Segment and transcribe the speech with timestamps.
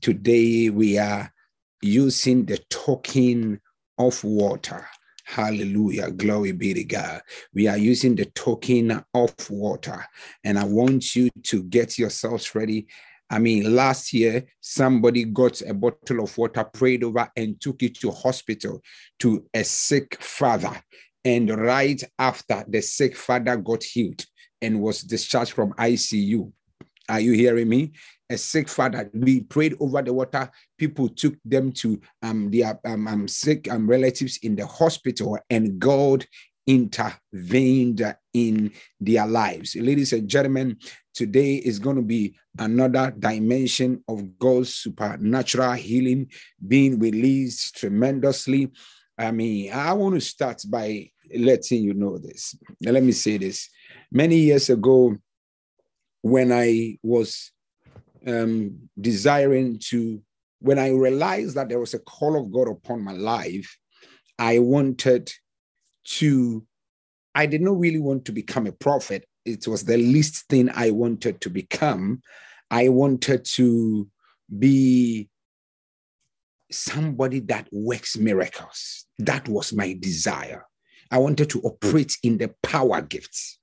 [0.00, 1.32] today we are
[1.82, 3.60] using the token
[3.98, 4.86] of water.
[5.24, 6.10] Hallelujah.
[6.10, 7.22] Glory be to God.
[7.54, 10.04] We are using the token of water.
[10.42, 12.88] And I want you to get yourselves ready.
[13.30, 17.94] I mean, last year, somebody got a bottle of water, prayed over, and took it
[18.00, 18.82] to hospital
[19.20, 20.82] to a sick father.
[21.24, 24.24] And right after, the sick father got healed
[24.60, 26.50] and was discharged from ICU.
[27.08, 27.92] Are you hearing me?
[28.30, 29.10] A sick father.
[29.12, 30.50] We prayed over the water.
[30.78, 35.78] People took them to um, their um, um, sick um, relatives in the hospital, and
[35.80, 36.24] God
[36.66, 39.74] intervened in their lives.
[39.74, 40.76] Ladies and gentlemen,
[41.12, 46.30] today is going to be another dimension of God's supernatural healing
[46.66, 48.70] being released tremendously.
[49.18, 52.54] I mean, I want to start by letting you know this.
[52.80, 53.68] let me say this.
[54.12, 55.16] Many years ago,
[56.22, 57.50] when I was
[58.26, 60.22] um, desiring to,
[60.60, 63.78] when I realized that there was a call of God upon my life,
[64.38, 65.32] I wanted
[66.04, 66.66] to,
[67.34, 69.26] I did not really want to become a prophet.
[69.44, 72.22] It was the least thing I wanted to become.
[72.70, 74.08] I wanted to
[74.58, 75.28] be
[76.70, 79.06] somebody that works miracles.
[79.18, 80.66] That was my desire.
[81.10, 83.59] I wanted to operate in the power gifts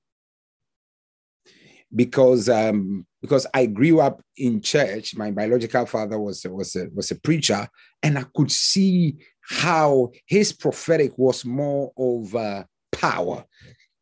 [1.95, 5.15] because um, because I grew up in church.
[5.15, 7.67] My biological father was was a, was a preacher,
[8.03, 13.45] and I could see how his prophetic was more of uh, power.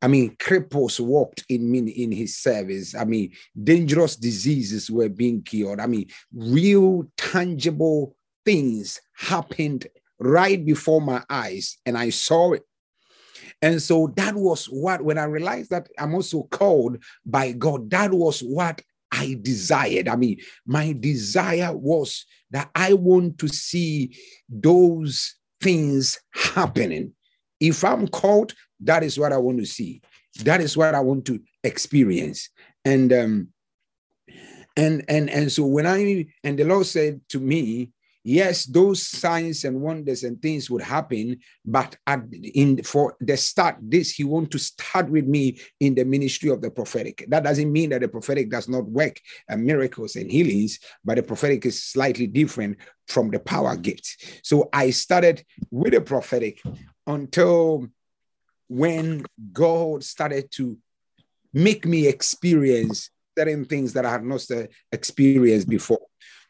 [0.02, 2.96] I mean, cripples walked in in his service.
[2.96, 5.80] I mean, dangerous diseases were being cured.
[5.80, 9.88] I mean, real tangible things happened
[10.20, 12.64] right before my eyes, and I saw it
[13.66, 18.12] and so that was what, when I realized that I'm also called by God, that
[18.12, 18.80] was what
[19.12, 20.08] I desired.
[20.08, 24.16] I mean, my desire was that I want to see
[24.48, 27.14] those things happening.
[27.60, 30.04] If I'm called, that is what I want to see.
[30.44, 32.48] That is what I want to experience.
[32.86, 33.48] And um,
[34.78, 37.90] and and and so when I and the Lord said to me,
[38.26, 43.78] yes, those signs and wonders and things would happen, but at, in for the start,
[43.80, 47.24] this he want to start with me in the ministry of the prophetic.
[47.30, 49.22] That doesn't mean that the prophetic does not work
[49.56, 52.78] miracles and healings, but the prophetic is slightly different
[53.08, 54.18] from the power gifts.
[54.44, 56.62] So I started with the prophetic
[57.06, 57.88] until
[58.68, 60.78] when God started to
[61.54, 64.44] make me experience certain things that I had not
[64.92, 66.05] experienced before.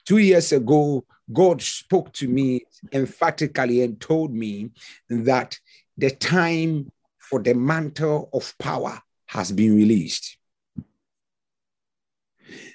[0.06, 4.70] Two years ago, God spoke to me emphatically and told me
[5.10, 5.60] that
[5.98, 10.38] the time for the mantle of power has been released.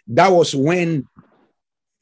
[0.09, 1.07] That was when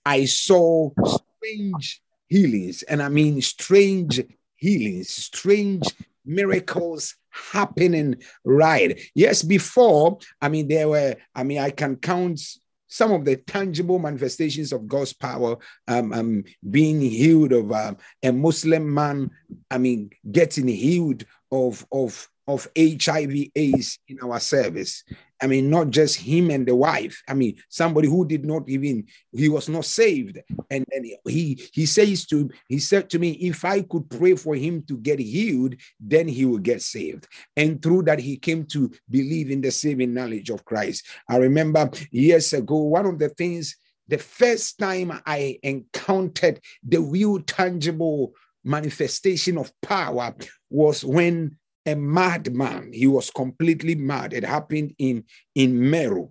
[0.06, 4.22] I saw strange healings, and I mean strange
[4.56, 5.82] healings, strange
[6.24, 8.98] miracles happening right.
[9.14, 12.40] Yes, before, I mean, there were, I mean, I can count
[12.88, 15.56] some of the tangible manifestations of God's power,
[15.86, 19.30] um, um, being healed of um, a Muslim man,
[19.70, 25.04] I mean, getting healed of, of, of HIV AIDS in our service.
[25.40, 27.22] I mean, not just him and the wife.
[27.28, 30.38] I mean, somebody who did not even he was not saved,
[30.70, 34.54] and and he he says to he said to me, if I could pray for
[34.54, 37.28] him to get healed, then he will get saved.
[37.56, 41.06] And through that, he came to believe in the saving knowledge of Christ.
[41.28, 43.76] I remember years ago, one of the things,
[44.08, 48.34] the first time I encountered the real tangible
[48.64, 50.34] manifestation of power
[50.70, 51.56] was when
[51.86, 52.92] a madman.
[52.92, 54.32] He was completely mad.
[54.32, 55.24] It happened in,
[55.54, 56.28] in Meru,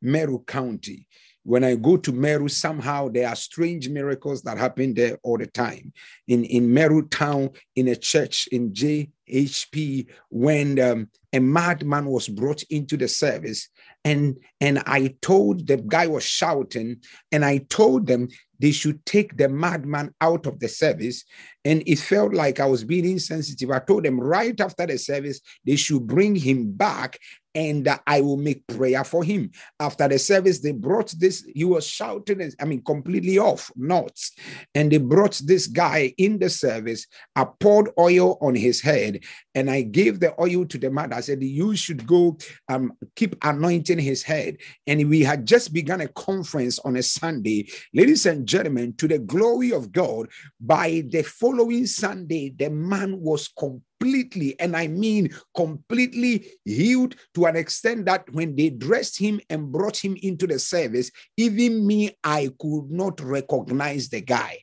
[0.00, 1.06] Meru County.
[1.42, 5.46] When I go to Meru, somehow there are strange miracles that happen there all the
[5.46, 5.92] time.
[6.26, 12.64] In, in Meru town, in a church in JHP, when um, a madman was brought
[12.64, 13.68] into the service,
[14.04, 16.96] and, and I told the guy was shouting,
[17.30, 18.26] and I told them
[18.58, 21.24] they should take the madman out of the service.
[21.64, 23.70] And it felt like I was being insensitive.
[23.70, 27.18] I told them right after the service, they should bring him back
[27.56, 29.50] and uh, I will make prayer for him.
[29.80, 34.32] After the service, they brought this, he was shouting, I mean, completely off, nuts.
[34.74, 37.06] And they brought this guy in the service.
[37.34, 39.20] I poured oil on his head
[39.54, 41.14] and I gave the oil to the man.
[41.14, 42.36] I said, You should go
[42.68, 44.58] um, keep anointing his head.
[44.86, 47.68] And we had just begun a conference on a Sunday.
[47.94, 50.28] Ladies and gentlemen, to the glory of God,
[50.60, 57.56] by the following Sunday, the man was completely, and I mean completely healed to an
[57.56, 62.50] extent that when they dressed him and brought him into the service, even me, I
[62.58, 64.60] could not recognize the guy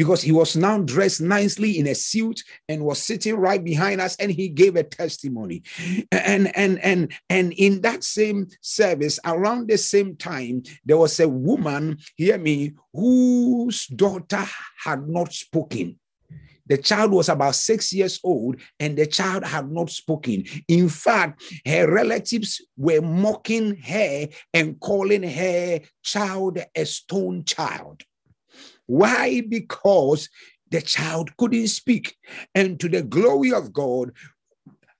[0.00, 4.16] because he was now dressed nicely in a suit and was sitting right behind us
[4.16, 5.62] and he gave a testimony
[6.10, 11.28] and and and and in that same service around the same time there was a
[11.28, 14.42] woman hear me whose daughter
[14.82, 15.94] had not spoken
[16.64, 20.44] the child was about six years old and the child had not spoken.
[20.68, 28.04] In fact, her relatives were mocking her and calling her child a stone child.
[28.90, 29.42] Why?
[29.48, 30.28] Because
[30.68, 32.16] the child couldn't speak.
[32.56, 34.10] And to the glory of God,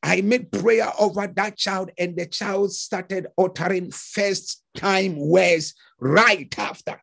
[0.00, 6.56] I made prayer over that child, and the child started uttering first time words right
[6.56, 7.02] after.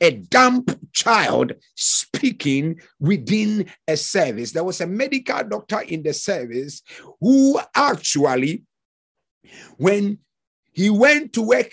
[0.00, 4.52] A dumb child speaking within a service.
[4.52, 6.82] There was a medical doctor in the service
[7.20, 8.64] who actually,
[9.76, 10.18] when
[10.72, 11.72] he went to work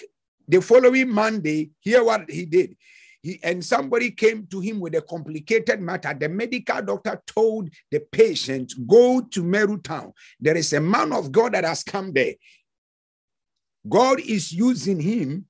[0.49, 2.75] the following Monday, hear what he did.
[3.21, 6.15] He, and somebody came to him with a complicated matter.
[6.17, 10.13] The medical doctor told the patient, Go to Meru town.
[10.39, 12.33] There is a man of God that has come there.
[13.87, 15.45] God is using him.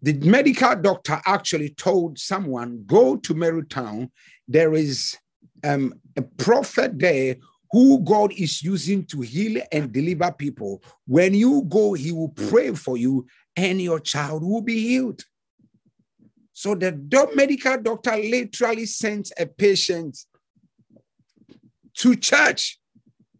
[0.00, 4.10] The medical doctor actually told someone, Go to Meru town.
[4.46, 5.16] There is
[5.64, 7.36] um, a prophet there
[7.72, 10.82] who God is using to heal and deliver people.
[11.06, 13.26] When you go, he will pray for you
[13.56, 15.24] and your child will be healed.
[16.52, 16.92] So the
[17.34, 20.18] medical doctor literally sent a patient
[21.94, 22.78] to church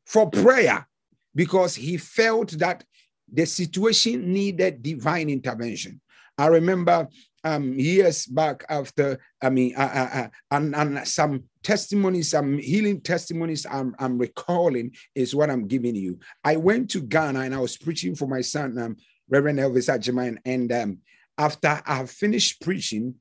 [0.06, 0.86] for prayer
[1.34, 2.84] because he felt that
[3.32, 6.00] the situation needed divine intervention.
[6.36, 7.08] I remember
[7.44, 13.00] um, years back after, I mean, uh, uh, uh, and, and some testimonies, some healing
[13.00, 16.18] testimonies I'm, I'm recalling is what I'm giving you.
[16.44, 18.96] I went to Ghana and I was preaching for my son, um,
[19.28, 20.98] Reverend Elvis Agyemang, and um,
[21.42, 23.16] after I finished preaching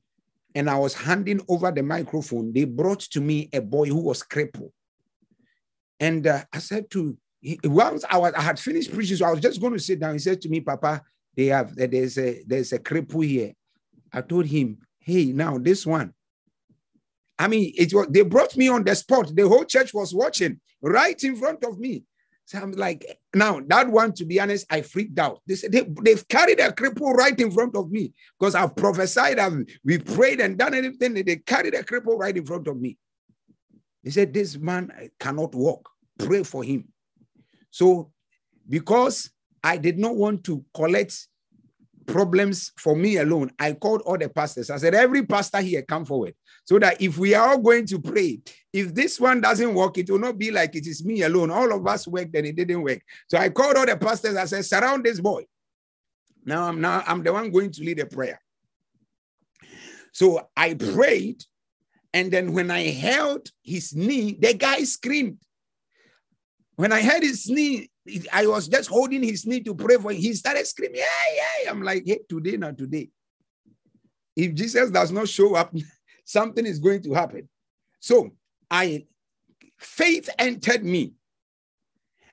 [0.54, 4.22] and I was handing over the microphone, they brought to me a boy who was
[4.22, 4.72] crippled.
[5.98, 7.16] And uh, I said to
[7.64, 10.12] once I was I had finished preaching, so I was just going to sit down.
[10.12, 11.02] He said to me, Papa,
[11.36, 13.52] they have there's a there's a cripple here.
[14.12, 16.14] I told him, hey, now this one.
[17.38, 19.34] I mean, it was they brought me on the spot.
[19.34, 22.04] The whole church was watching right in front of me.
[22.44, 25.40] So I'm like, now that one, to be honest, I freaked out.
[25.46, 29.38] They said they, they've carried a cripple right in front of me because I've prophesied,
[29.38, 31.14] I've we prayed and done anything.
[31.14, 32.98] They carried a cripple right in front of me.
[34.04, 35.88] They said, This man cannot walk.
[36.18, 36.88] Pray for him.
[37.70, 38.12] So,
[38.68, 39.30] because
[39.62, 41.28] I did not want to collect
[42.06, 44.70] problems for me alone, I called all the pastors.
[44.70, 46.34] I said, Every pastor here, come forward.
[46.64, 48.40] So that if we are all going to pray,
[48.72, 51.50] if this one doesn't work, it will not be like it is me alone.
[51.50, 53.00] All of us worked and it didn't work.
[53.28, 54.36] So I called all the pastors.
[54.36, 55.44] I said, Surround this boy.
[56.44, 58.40] Now I'm now I'm the one going to lead a prayer.
[60.12, 61.42] So I prayed,
[62.12, 65.38] and then when I held his knee, the guy screamed.
[66.76, 67.90] When I held his knee,
[68.32, 70.18] I was just holding his knee to pray for him.
[70.18, 71.68] He started screaming, hey, hey.
[71.68, 73.08] I'm like, hey, today, not today.
[74.34, 75.74] If Jesus does not show up,
[76.24, 77.48] something is going to happen.
[78.00, 78.32] So
[78.72, 79.04] I
[79.78, 81.12] faith entered me,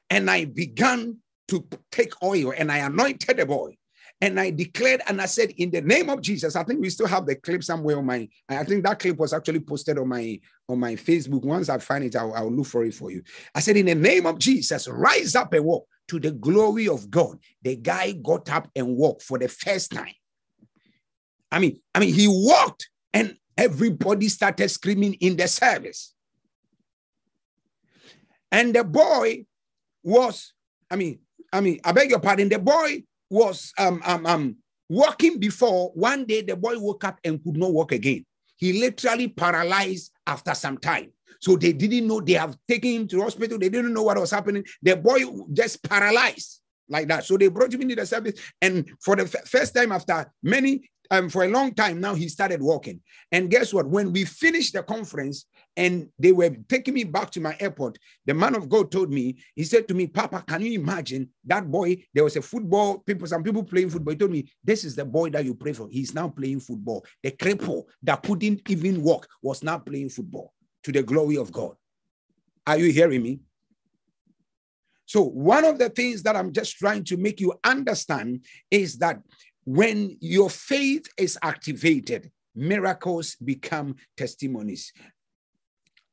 [0.09, 1.17] and I began
[1.49, 3.75] to take oil and I anointed the boy.
[4.21, 7.07] And I declared and I said, in the name of Jesus, I think we still
[7.07, 8.27] have the clip somewhere on my.
[8.49, 11.43] I think that clip was actually posted on my on my Facebook.
[11.43, 13.23] Once I find it, I'll, I'll look for it for you.
[13.55, 17.09] I said, in the name of Jesus, rise up and walk to the glory of
[17.09, 17.39] God.
[17.61, 20.13] The guy got up and walked for the first time.
[21.51, 26.13] I mean, I mean, he walked and everybody started screaming in the service.
[28.51, 29.45] And the boy
[30.03, 30.53] was,
[30.89, 31.19] I mean,
[31.51, 34.55] I mean, I beg your pardon, the boy was um, um, um,
[34.87, 35.91] walking before.
[35.93, 38.25] One day, the boy woke up and could not walk again.
[38.57, 41.11] He literally paralyzed after some time.
[41.41, 43.57] So they didn't know they have taken him to hospital.
[43.57, 44.65] They didn't know what was happening.
[44.81, 45.19] The boy
[45.53, 47.23] just paralyzed like that.
[47.23, 48.39] So they brought him into the service.
[48.61, 52.27] And for the f- first time after many, um, for a long time now, he
[52.27, 53.01] started walking.
[53.31, 53.87] And guess what?
[53.87, 55.45] When we finished the conference,
[55.79, 57.97] and they were taking me back to my airport.
[58.25, 61.71] The man of God told me, he said to me, Papa, can you imagine that
[61.71, 62.03] boy?
[62.13, 64.11] There was a football, people, some people playing football.
[64.11, 65.87] He told me, This is the boy that you pray for.
[65.89, 67.05] He's now playing football.
[67.23, 71.77] The cripple that couldn't even walk was now playing football to the glory of God.
[72.67, 73.39] Are you hearing me?
[75.05, 79.21] So, one of the things that I'm just trying to make you understand is that
[79.63, 84.91] when your faith is activated, miracles become testimonies.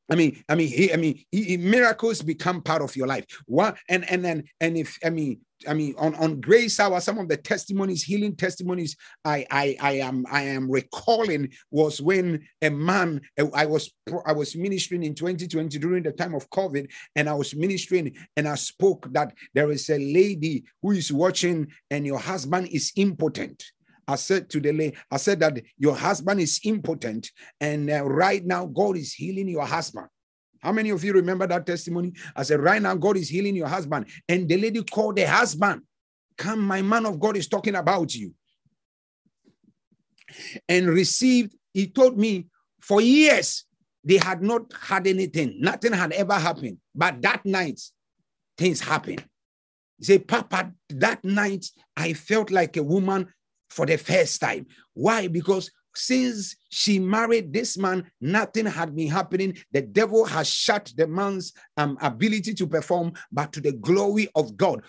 [0.09, 3.25] I mean, I mean, he, I mean, he, miracles become part of your life.
[3.45, 7.17] What and and then and if I mean, I mean, on on Grace Hour, some
[7.17, 8.95] of the testimonies, healing testimonies,
[9.25, 13.21] I I I am I am recalling was when a man
[13.53, 13.91] I was
[14.25, 18.47] I was ministering in 2020 during the time of COVID, and I was ministering and
[18.47, 23.63] I spoke that there is a lady who is watching, and your husband is impotent
[24.07, 28.45] I said to the lady, I said that your husband is impotent, and uh, right
[28.45, 30.07] now God is healing your husband.
[30.61, 32.13] How many of you remember that testimony?
[32.35, 34.07] I said, right now God is healing your husband.
[34.27, 35.81] And the lady called the husband,
[36.37, 38.33] Come, my man of God is talking about you.
[40.67, 42.47] And received, he told me
[42.81, 43.65] for years
[44.03, 46.77] they had not had anything, nothing had ever happened.
[46.93, 47.81] But that night,
[48.57, 49.23] things happened.
[49.97, 53.33] He said, Papa, that night I felt like a woman
[53.69, 54.65] for the first time.
[54.93, 55.27] Why?
[55.27, 59.57] Because since she married this man, nothing had been happening.
[59.71, 64.55] The devil has shut the man's um, ability to perform, but to the glory of
[64.55, 64.83] God.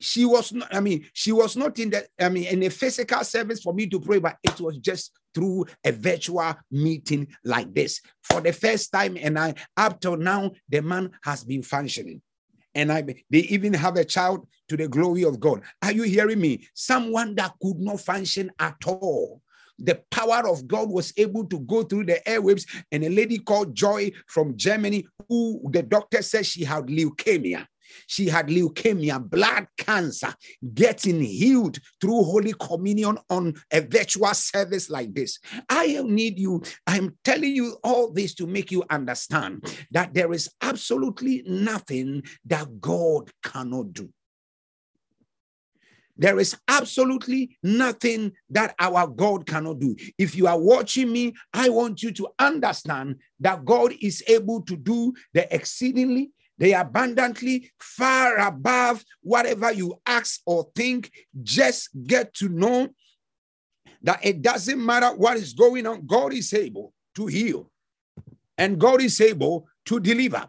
[0.00, 3.24] She was not, I mean, she was not in the, I mean, in a physical
[3.24, 8.00] service for me to pray, but it was just through a virtual meeting like this.
[8.22, 12.22] For the first time, and I up till now, the man has been functioning
[12.78, 15.62] and I they even have a child to the glory of God.
[15.82, 16.68] Are you hearing me?
[16.74, 19.42] Someone that could not function at all.
[19.80, 23.74] The power of God was able to go through the airwaves, and a lady called
[23.74, 27.66] Joy from Germany, who the doctor said she had leukemia.
[28.06, 30.34] She had leukemia, blood cancer,
[30.74, 35.38] getting healed through Holy Communion on a virtual service like this.
[35.68, 36.62] I need you.
[36.86, 42.80] I'm telling you all this to make you understand that there is absolutely nothing that
[42.80, 44.10] God cannot do.
[46.18, 49.94] There is absolutely nothing that our God cannot do.
[50.18, 54.76] If you are watching me, I want you to understand that God is able to
[54.76, 61.10] do the exceedingly they abundantly far above whatever you ask or think.
[61.42, 62.88] Just get to know
[64.02, 67.70] that it doesn't matter what is going on, God is able to heal,
[68.56, 70.48] and God is able to deliver,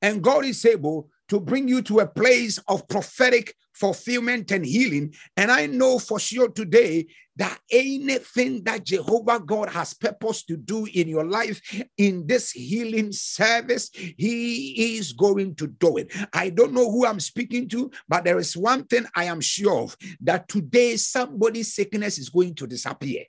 [0.00, 5.14] and God is able to bring you to a place of prophetic fulfillment and healing.
[5.36, 7.06] And I know for sure today
[7.36, 11.60] that anything that Jehovah God has purpose to do in your life
[11.96, 16.12] in this healing service, He is going to do it.
[16.32, 19.82] I don't know who I'm speaking to, but there is one thing I am sure
[19.82, 23.22] of that today somebody's sickness is going to disappear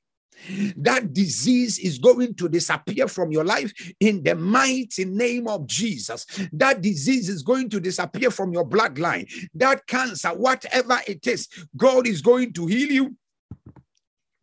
[0.78, 6.26] that disease is going to disappear from your life in the mighty name of Jesus.
[6.54, 9.30] That disease is going to disappear from your bloodline.
[9.56, 13.16] That cancer, whatever it is, God is going to heal you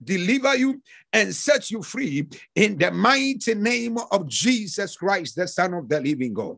[0.03, 0.81] deliver you
[1.12, 6.00] and set you free in the mighty name of Jesus Christ, the Son of the
[6.00, 6.57] living God.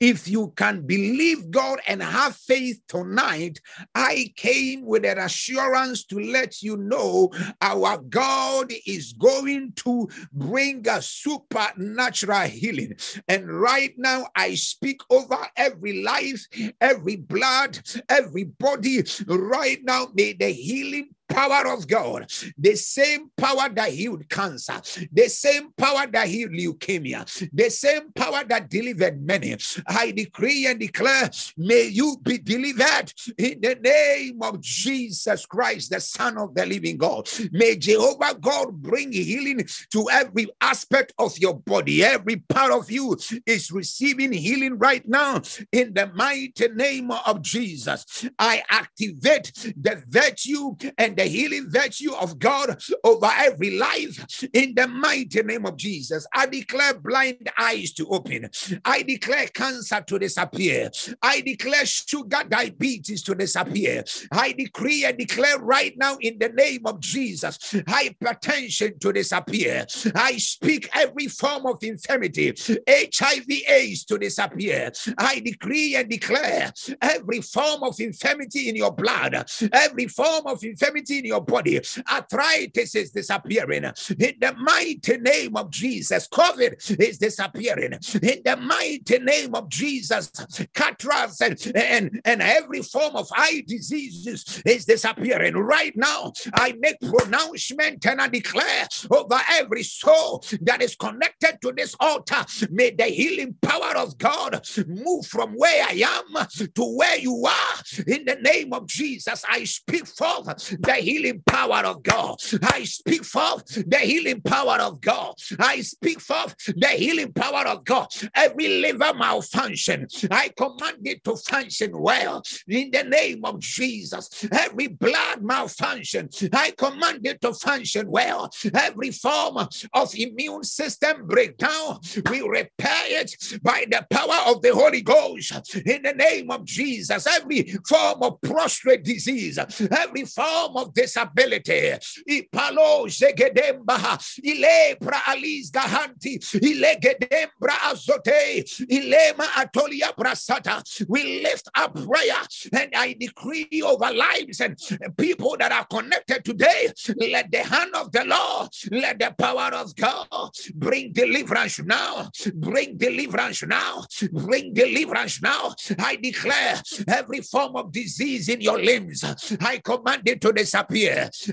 [0.00, 3.60] If you can believe God and have faith tonight,
[3.94, 10.86] I came with an assurance to let you know our God is going to bring
[10.88, 12.94] a supernatural healing.
[13.26, 16.46] And right now, I speak over every life,
[16.80, 19.02] every blood, every body.
[19.26, 24.80] Right now, may the healing power of God, the same power that healed cancer,
[25.12, 29.56] the same power that healed leukemia, the same power that delivered many.
[29.86, 36.00] I decree and declare, may you be delivered in the name of Jesus Christ, the
[36.00, 37.28] Son of the living God.
[37.52, 42.04] May Jehovah God bring healing to every aspect of your body.
[42.04, 43.16] Every part of you
[43.46, 45.42] is receiving healing right now
[45.72, 48.28] in the mighty name of Jesus.
[48.38, 54.86] I activate the virtue and the healing virtue of God over every life in the
[54.86, 56.26] mighty name of Jesus.
[56.32, 58.48] I declare blind eyes to open.
[58.84, 60.90] I declare cancer to disappear.
[61.20, 64.04] I declare sugar diabetes to disappear.
[64.30, 69.86] I decree and declare right now in the name of Jesus hypertension to disappear.
[70.14, 72.54] I speak every form of infirmity,
[72.88, 74.92] HIV AIDS to disappear.
[75.18, 76.72] I decree and declare
[77.02, 81.80] every form of infirmity in your blood, every form of infirmity in your body.
[82.10, 86.28] Arthritis is disappearing in the mighty name of Jesus.
[86.28, 90.30] COVID is disappearing in the mighty name of Jesus.
[90.74, 96.32] Cataracts and, and, and every form of eye diseases is disappearing right now.
[96.54, 102.44] I make pronouncement and I declare over every soul that is connected to this altar.
[102.70, 108.04] May the healing power of God move from where I am to where you are.
[108.06, 110.46] In the name of Jesus, I speak forth
[110.80, 112.36] the healing power of God.
[112.62, 115.34] I speak forth the healing power of God.
[115.58, 118.08] I speak forth the healing power of God.
[118.34, 124.46] Every liver malfunction, I command it to function well in the name of Jesus.
[124.52, 128.50] Every blood malfunction, I command it to function well.
[128.74, 132.00] Every form of immune system breakdown,
[132.30, 137.26] we repair it by the power of the Holy Ghost in the name of Jesus.
[137.26, 141.92] Every form of prostrate disease, every form of disability,
[142.28, 150.82] ipalo zegedemba, ile pra alis gahanti, ile gedembra azote, ilema atolia brasata.
[151.08, 152.42] We lift up prayer
[152.72, 154.78] and I decree over lives and
[155.16, 156.88] people that are connected today.
[157.16, 160.28] Let the hand of the Lord, let the power of God
[160.74, 165.74] bring deliverance now, bring deliverance now, bring deliverance now.
[165.98, 169.24] I declare every form of disease in your limbs,
[169.60, 170.77] I command it to disappear.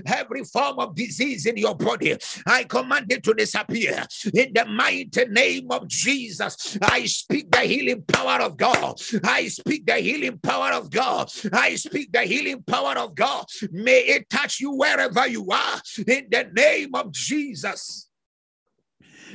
[0.06, 2.16] Every form of disease in your body,
[2.46, 4.04] I command it to disappear.
[4.34, 9.00] In the mighty name of Jesus, I speak the healing power of God.
[9.24, 11.30] I speak the healing power of God.
[11.52, 13.46] I speak the healing power of God.
[13.70, 15.80] May it touch you wherever you are.
[16.06, 18.05] In the name of Jesus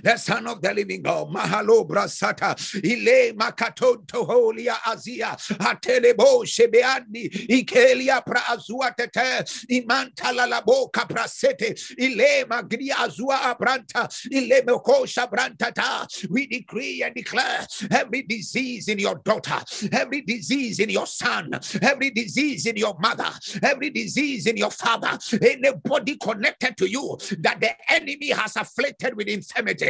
[0.03, 1.29] the Son of the Living God.
[1.29, 4.05] Mahalo brasata ile makaton
[4.85, 8.41] azia atelebo shebeani ikelia pra
[8.97, 16.29] tete imantala la boca prasete ile magria azua abranta ile mekosha brantata.
[16.29, 19.59] We decree and declare every disease in your daughter,
[19.91, 23.29] every disease in your son, every disease in your mother,
[23.63, 29.15] every disease in your father, in anybody connected to you that the enemy has afflicted
[29.15, 29.80] with infirmity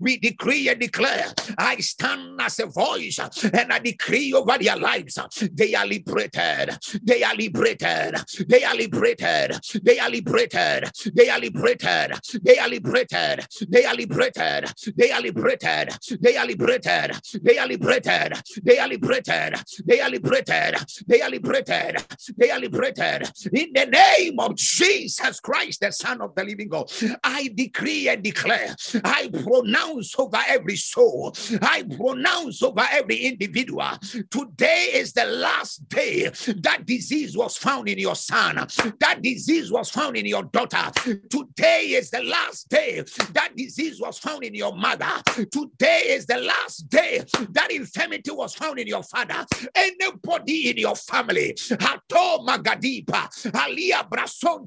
[0.00, 1.26] we decree and declare,
[1.58, 5.18] I stand as a voice and I decree over their lives.
[5.52, 6.78] They are liberated.
[7.02, 8.16] They are liberated.
[8.46, 9.58] They are liberated.
[9.82, 10.90] They are liberated.
[11.14, 12.14] They are liberated.
[12.50, 13.44] They are liberated.
[13.70, 14.74] They are liberated.
[14.96, 15.92] They are liberated.
[16.20, 17.12] They are liberated.
[17.42, 18.34] They are liberated.
[18.64, 19.54] They are liberated.
[19.86, 20.76] They are liberated.
[21.06, 21.96] They are liberated.
[22.36, 23.30] They are liberated.
[23.52, 26.90] In the name of Jesus Christ, the Son of the Living God,
[27.24, 27.77] I decree
[28.08, 33.90] and declare, I pronounce over every soul, I pronounce over every individual.
[34.30, 36.30] Today is the last day
[36.62, 38.56] that disease was found in your son,
[39.00, 40.90] that disease was found in your daughter.
[41.30, 43.02] Today is the last day
[43.32, 45.22] that disease was found in your mother.
[45.50, 49.44] Today is the last day that infirmity was found in your father.
[49.74, 51.56] Anybody in your family,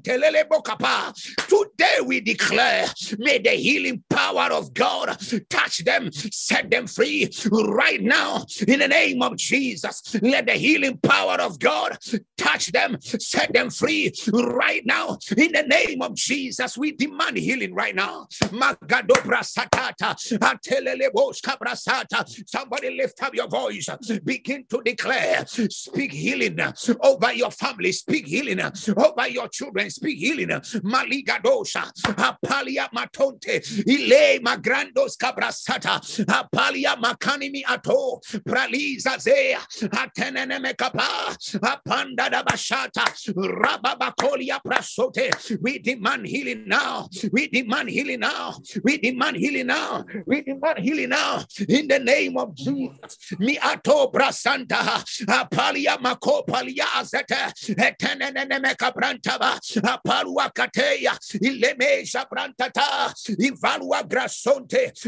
[0.02, 1.12] Telele Bokapa.
[1.48, 2.86] Today we declare,
[3.18, 5.16] may the healing power of God
[5.48, 10.16] touch them, set them free right now in the name of Jesus.
[10.22, 11.98] Let the healing power of God
[12.36, 16.76] touch them, set them free right now in the name of Jesus.
[16.76, 18.26] We demand healing right now.
[22.46, 23.88] Somebody lift up your voice,
[24.24, 26.58] begin to declare, speak healing
[27.00, 30.48] over your family, speak healing over your children, speak healing.
[30.48, 35.16] Maligadosha, Apalia Matonte, ile magrandos
[36.28, 46.66] apalia makanimi ato praliza zea atenene mekapa apanda da bashata rababakolia prasote we demand healing
[46.66, 51.98] now we demand healing now we demand healing now we demand healing now in the
[51.98, 57.36] name of Jesus mi ato brasanta apalia makopalia azete
[57.76, 62.81] etenene mekabrantaba apalua kateya ilemesha brantata.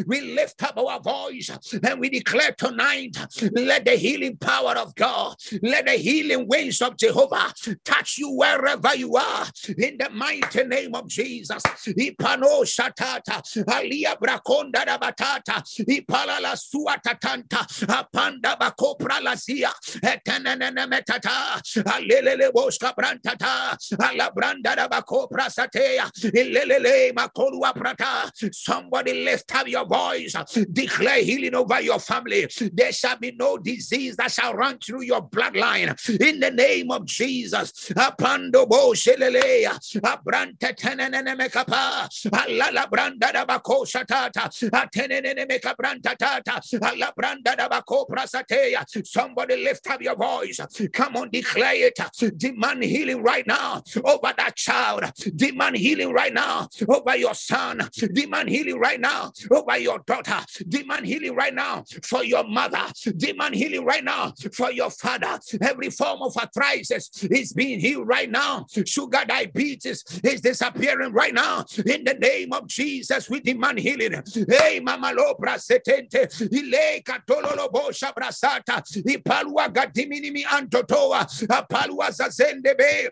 [0.06, 1.50] We lift up our voice
[1.82, 3.16] and we declare tonight,
[3.52, 7.52] let the healing power of God, let the healing wings of Jehovah
[7.84, 9.46] touch you wherever you are.
[9.78, 11.62] In the mighty name of Jesus.
[11.86, 22.50] Ipano Shatata, Alia Braconda da Batata, Ipala la Suatatanta, Apanda Bacopra la Sia, Metata, Alele
[22.52, 27.63] Bosca Brantata, Alabranda da Bacopra Satea, Ilele Macolua
[28.52, 30.34] Somebody lift up your voice,
[30.72, 32.46] declare healing over your family.
[32.72, 35.94] There shall be no disease that shall run through your bloodline.
[36.20, 37.72] In the name of Jesus.
[49.04, 50.60] Somebody lift up your voice.
[50.92, 51.98] Come on, declare it.
[52.36, 55.04] Demand healing right now over that child.
[55.36, 57.53] Demand healing right now over your son.
[58.12, 60.40] Demand healing right now over your daughter.
[60.68, 62.82] Demand healing right now for your mother.
[63.16, 65.38] Demand healing right now for your father.
[65.60, 68.66] Every form of arthritis is being healed right now.
[68.84, 71.64] Sugar diabetes is disappearing right now.
[71.86, 74.22] In the name of Jesus, we demand healing.
[74.48, 83.08] Hey, Mama Lopra Setente, Ile Katololo Bosha Brasata, Ipalua Gadiminimi Antotoa, Apalua Zazendebe.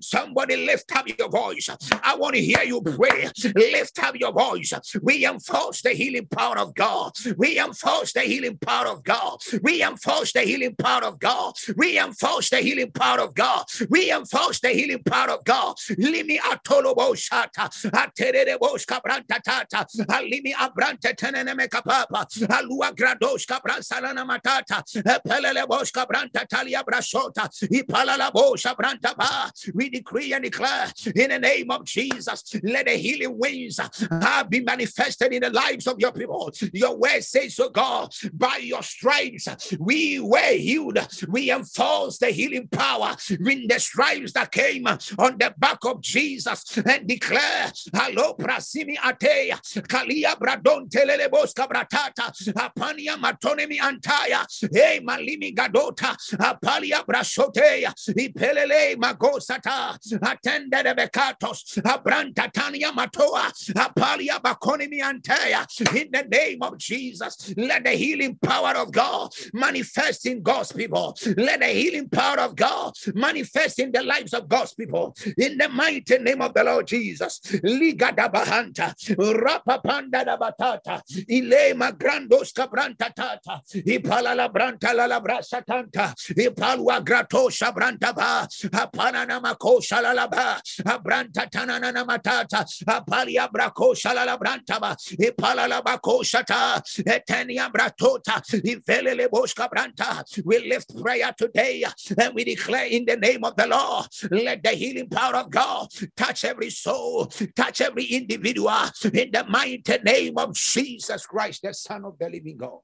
[0.00, 1.68] Somebody lift up your voice.
[2.02, 3.28] I want to hear you pray.
[3.54, 4.72] Lift up your voice.
[5.02, 7.12] We enforce the healing power of God.
[7.36, 9.40] We enforce the healing power of God.
[9.62, 11.54] We enforce the healing power of God.
[11.76, 13.64] We enforce the healing power of God.
[13.88, 15.76] We enforce the healing power of God.
[15.90, 19.66] Limi atolo atolobo shata ateleboska brantata.
[20.08, 22.26] Alimi abrante tenenemekapapa.
[22.48, 24.82] Alua gradoska brantata salana matata
[25.26, 25.66] pelele
[26.06, 31.84] branta talia brasota ipalala bosha branta ba we decree and declare in the name of
[31.84, 33.88] Jesus let the healing winds uh,
[34.20, 36.50] have been manifested in the lives of your people.
[36.72, 40.98] Your word says so God by your stripes uh, we were healed.
[41.28, 46.00] We enforce the healing power in the stripes that came uh, on the back of
[46.00, 54.44] Jesus and declare hello prasimi atea kalia bradon telele boska bratata apania matone mi antaya
[54.62, 64.88] e malimi gadota apalia brasoteya ipelele magosata atende de bekatos abranta tania matoa apalia bakoni
[64.88, 65.66] mi antaya.
[65.94, 71.16] In the name of Jesus let the healing power of God manifest in God's people.
[71.36, 75.14] Let the healing power of God manifest in the lives of God's people.
[75.38, 77.40] In the mighty name of the Lord Jesus.
[77.62, 83.51] Liga da bahanta rapapanda da batata ile magrandos cabranta tata
[83.86, 90.12] ipala la branta la la brasa tanta ipalwa grato shabranta ba apana na makosha la
[90.12, 96.44] la ba abranta tanana na matata apalia brako shala la branta ba ipala la bakosha
[96.46, 101.84] ta etenia bratota ivelele boshka branta we lift prayer today
[102.18, 105.88] and we declare in the name of the Lord let the healing power of God
[106.16, 108.70] touch every soul touch every individual
[109.12, 112.80] in the mighty name of Jesus Christ the son of the living God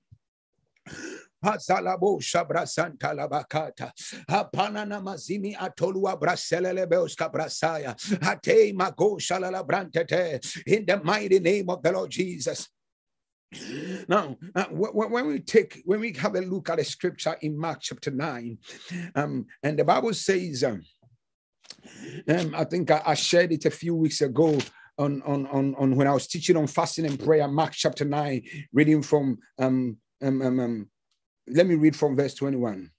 [1.45, 3.93] Hazalabo Shabra Santa Labakata.
[4.29, 7.95] Hapanana Mazimi Atolua Braselele Beoska Brasaya.
[8.45, 10.65] Hate Mago Shalala Brantete.
[10.67, 12.69] In the mighty name of the Lord Jesus.
[14.09, 17.79] Now, uh, when we take, when we have a look at a scripture in Mark
[17.81, 18.59] chapter 9,
[19.15, 20.83] um, and the Bible says, um,
[22.29, 24.59] um, I think I, I shared it a few weeks ago
[24.99, 28.43] on, on, on, on when I was teaching on fasting and prayer, Mark chapter 9,
[28.73, 30.89] reading from um, um, um, um,
[31.47, 32.91] let me read from verse 21.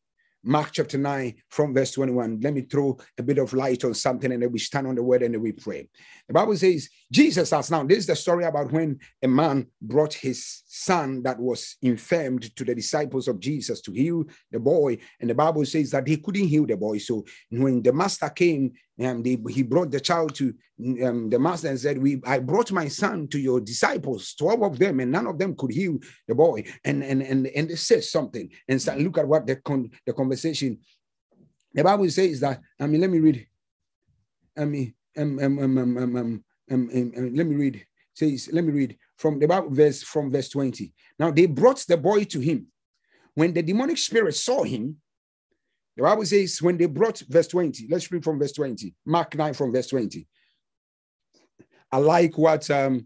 [0.41, 2.39] Mark chapter 9 from verse 21.
[2.41, 5.03] Let me throw a bit of light on something and then we stand on the
[5.03, 5.89] word and then we pray.
[6.27, 10.13] The Bible says, Jesus asked, now this is the story about when a man brought
[10.13, 14.97] his son that was infirmed to the disciples of Jesus to heal the boy.
[15.19, 16.99] And the Bible says that he couldn't heal the boy.
[16.99, 20.53] So when the master came, um, they, he brought the child to
[21.03, 24.77] um, the master and said, "We, I brought my son to your disciples, twelve of
[24.77, 28.03] them, and none of them could heal the boy." And and and and they said
[28.03, 28.49] something.
[28.67, 30.79] And so look at what the con, the conversation.
[31.73, 32.61] The Bible says that.
[32.79, 33.47] I mean, let me read.
[34.57, 37.85] I mean, um, um, um, um, um, um, um, um, um let me read.
[38.13, 40.93] Says, let me read from the Bible verse from verse twenty.
[41.17, 42.67] Now they brought the boy to him.
[43.33, 44.97] When the demonic spirit saw him,
[45.99, 49.53] the Bible says, when they brought verse 20, let's read from verse 20, Mark 9
[49.53, 50.25] from verse 20.
[51.91, 53.05] I like what um,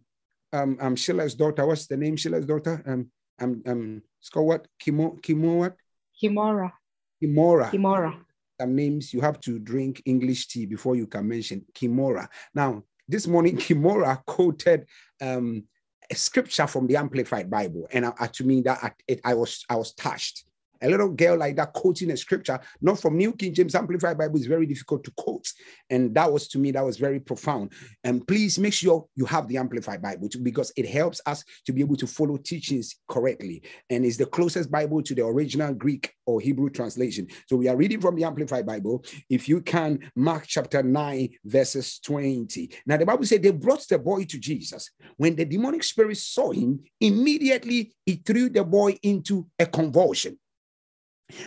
[0.52, 2.84] um, um Sheila's daughter, what's the name, Sheila's daughter?
[2.86, 3.10] Um,
[3.42, 4.68] um, um, it's called what?
[4.80, 5.76] Kimo, Kimo what?
[6.22, 6.72] Kimora.
[7.20, 7.72] Kimora.
[7.72, 8.16] Kimora.
[8.62, 12.28] Some names you have to drink English tea before you can mention Kimora.
[12.54, 14.86] Now, this morning, Kimora quoted
[15.20, 15.64] um,
[16.12, 19.66] a scripture from the Amplified Bible, and uh, to me that I, it, I was
[19.68, 20.46] I was touched
[20.84, 24.38] a little girl like that quoting a scripture, not from New King James Amplified Bible,
[24.38, 25.48] is very difficult to quote.
[25.90, 27.72] And that was to me, that was very profound.
[28.04, 31.74] And please make sure you have the Amplified Bible too, because it helps us to
[31.74, 33.64] be able to follow teachings correctly.
[33.90, 37.28] And it's the closest Bible to the original Greek or Hebrew translation.
[37.48, 39.04] So we are reading from the Amplified Bible.
[39.30, 42.72] If you can, Mark chapter 9, verses 20.
[42.86, 44.92] Now the Bible said they brought the boy to Jesus.
[45.18, 50.38] When the demonic spirit saw him, immediately he threw the boy into a convulsion.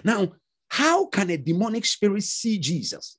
[0.04, 0.32] Now,
[0.68, 3.18] how can a demonic spirit see Jesus?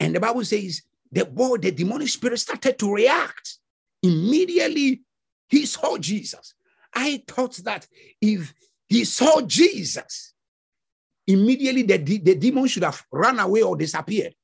[0.00, 3.58] And the Bible says the boy, the demonic spirit started to react.
[4.02, 5.02] Immediately,
[5.48, 6.54] he saw Jesus.
[6.94, 7.86] I thought that
[8.20, 8.52] if
[8.88, 10.32] he saw Jesus,
[11.26, 14.34] immediately the, the demon should have run away or disappeared.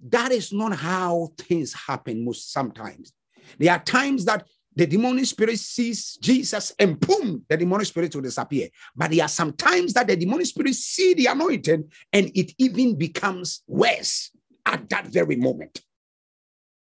[0.00, 3.12] That is not how things happen most sometimes.
[3.58, 4.46] There are times that
[4.78, 8.68] the demonic spirit sees Jesus and boom, the demonic spirit will disappear.
[8.94, 12.96] But there are some times that the demonic spirit see the anointing and it even
[12.96, 14.30] becomes worse
[14.64, 15.82] at that very moment.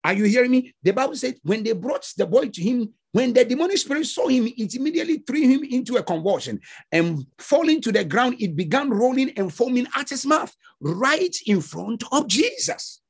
[0.04, 0.74] Are you hearing me?
[0.82, 4.28] The Bible said when they brought the boy to him, when the demonic spirit saw
[4.28, 8.90] him, it immediately threw him into a convulsion and falling to the ground, it began
[8.90, 10.52] rolling and foaming at his mouth
[10.82, 13.02] right in front of Jesus.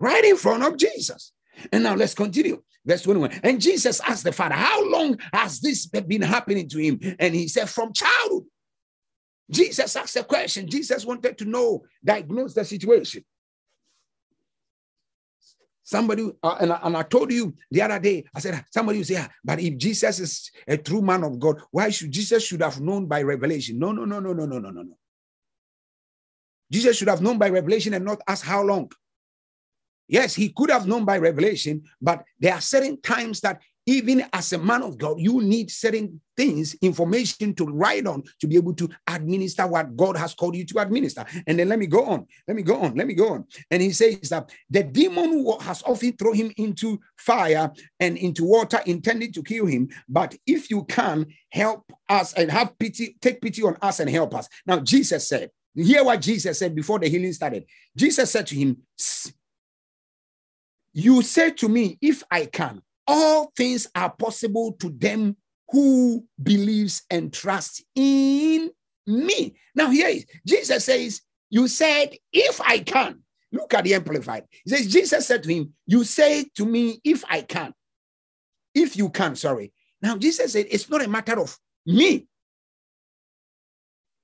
[0.00, 1.32] Right in front of Jesus.
[1.72, 2.62] And now let's continue.
[2.84, 3.40] Verse 21.
[3.42, 7.00] And Jesus asked the Father, How long has this been happening to him?
[7.18, 8.44] And he said, From childhood.
[9.50, 10.68] Jesus asked a question.
[10.68, 13.24] Jesus wanted to know, diagnose the situation.
[15.86, 19.04] Somebody, uh, and, I, and I told you the other day, I said, somebody will
[19.04, 22.60] say, ah, but if Jesus is a true man of God, why should Jesus should
[22.60, 23.78] have known by revelation?
[23.78, 24.98] No, no, no, no, no, no, no, no, no.
[26.72, 28.90] Jesus should have known by revelation and not ask how long.
[30.08, 34.52] Yes, he could have known by revelation, but there are certain times that even as
[34.52, 38.74] a man of God, you need certain things, information to write on to be able
[38.74, 41.24] to administer what God has called you to administer.
[41.46, 42.26] And then let me go on.
[42.48, 42.96] Let me go on.
[42.96, 43.44] Let me go on.
[43.70, 48.80] And he says that the demon has often thrown him into fire and into water,
[48.86, 49.88] intending to kill him.
[50.08, 54.34] But if you can help us and have pity, take pity on us and help
[54.34, 54.48] us.
[54.66, 57.64] Now, Jesus said, hear what Jesus said before the healing started.
[57.96, 58.78] Jesus said to him,
[60.98, 65.36] You say to me, if I can, all things are possible to them
[65.68, 68.70] who believes and trusts in
[69.06, 69.56] me.
[69.74, 73.22] Now here is Jesus says, You said, if I can.
[73.52, 74.44] Look at the amplified.
[74.64, 77.74] He says, Jesus said to him, You say to me, if I can.
[78.74, 79.74] If you can, sorry.
[80.00, 82.26] Now Jesus said, It's not a matter of me.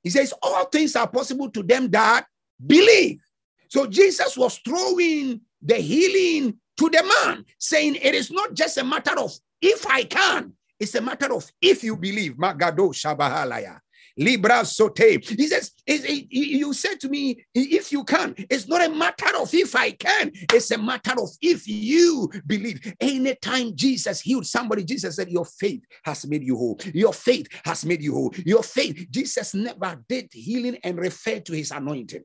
[0.02, 2.24] He says, All things are possible to them that
[2.66, 3.20] believe.
[3.68, 8.84] So Jesus was throwing the healing to the man, saying, It is not just a
[8.84, 12.32] matter of if I can, it's a matter of if you believe.
[12.32, 13.78] Magado Shabahalaya.
[14.16, 15.24] Libra Sote.
[15.24, 18.34] He says, You said to me, if you can.
[18.50, 22.94] It's not a matter of if I can, it's a matter of if you believe.
[23.00, 26.78] Anytime Jesus healed somebody, Jesus said, Your faith has made you whole.
[26.92, 28.34] Your faith has made you whole.
[28.44, 32.24] Your faith, Jesus never did healing and referred to his anointing.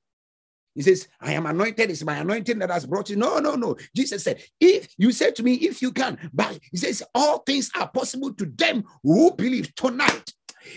[0.78, 1.90] He says, I am anointed.
[1.90, 3.16] It's my anointing that has brought you.
[3.16, 3.76] No, no, no.
[3.96, 7.72] Jesus said, If you say to me, if you can, but he says, All things
[7.76, 10.32] are possible to them who believe tonight.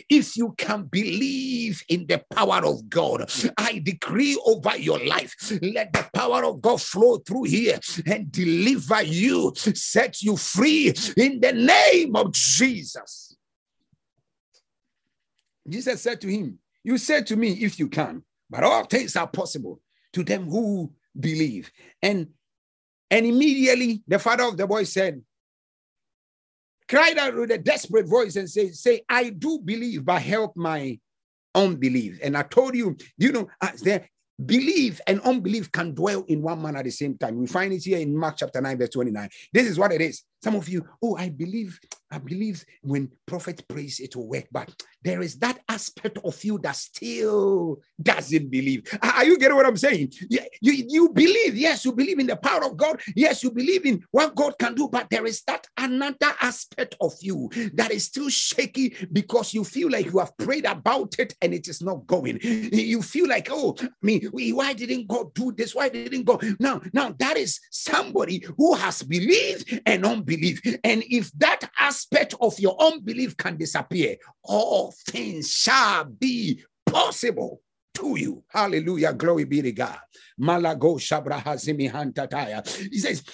[0.09, 5.93] If you can believe in the power of God, I decree over your life, let
[5.93, 11.53] the power of God flow through here and deliver you, set you free in the
[11.53, 13.37] name of Jesus.
[15.69, 19.27] Jesus said to him, You said to me, if you can, but all things are
[19.27, 19.81] possible
[20.13, 21.71] to them who believe.
[22.03, 22.29] And
[23.11, 25.23] and immediately the father of the boy said,
[26.89, 30.99] cried out with a desperate voice and said, Say, I do believe, but help my
[31.55, 32.19] unbelief.
[32.23, 34.09] And I told you, you know, uh, there
[34.45, 37.39] belief and unbelief can dwell in one man at the same time.
[37.39, 39.29] We find it here in Mark chapter 9, verse 29.
[39.53, 40.23] This is what it is.
[40.43, 41.79] Some of you, oh, I believe,
[42.11, 44.47] I believe when prophet prays, it will work.
[44.51, 44.71] But
[45.03, 48.83] there is that aspect of you that still doesn't believe.
[49.03, 50.13] Are you getting what I'm saying?
[50.29, 53.01] You, you, you believe, yes, you believe in the power of God.
[53.15, 57.13] Yes, you believe in what God can do, but there is that another aspect of
[57.21, 61.53] you that is still shaky because you feel like you have prayed about it and
[61.53, 62.39] it is not going.
[62.41, 64.21] You feel like, oh, I me,
[64.53, 65.75] why didn't God do this?
[65.75, 66.43] Why didn't God?
[66.59, 70.61] Now, now that is somebody who has believed and unbelieved unbelief.
[70.85, 77.61] And if that aspect of your unbelief can disappear, all things shall be possible
[77.95, 78.45] to you.
[78.49, 79.13] Hallelujah.
[79.13, 79.99] Glory be to God.
[80.41, 82.67] Malago Shabrahazimi Hantataya.
[82.91, 83.25] He says,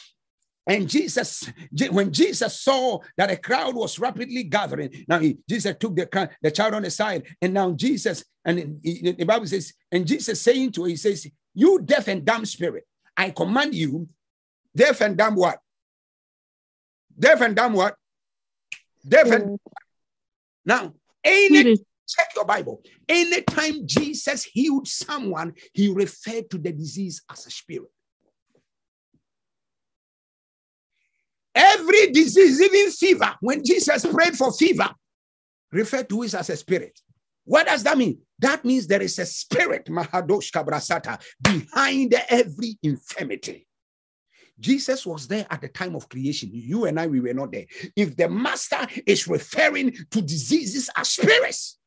[0.68, 1.48] and Jesus,
[1.90, 6.50] when Jesus saw that a crowd was rapidly gathering, now he, Jesus took the, the
[6.50, 10.72] child on the side, and now Jesus, and he, the Bible says, and Jesus saying
[10.72, 12.84] to her, he says, You deaf and dumb spirit,
[13.16, 14.08] I command you,
[14.74, 15.60] deaf and dumb what?
[17.18, 17.94] Deaf and dumb what?
[19.06, 19.58] Deaf and mm.
[20.64, 21.76] now, any
[22.06, 22.82] check your Bible.
[23.08, 27.90] Anytime Jesus healed someone, he referred to the disease as a spirit.
[31.54, 34.90] Every disease, even fever, when Jesus prayed for fever,
[35.72, 37.00] referred to it as a spirit.
[37.44, 38.18] What does that mean?
[38.38, 43.66] That means there is a spirit, Mahadosh Kabrasata, behind every infirmity.
[44.58, 46.50] Jesus was there at the time of creation.
[46.52, 47.66] You and I, we were not there.
[47.94, 51.78] If the master is referring to diseases as spirits,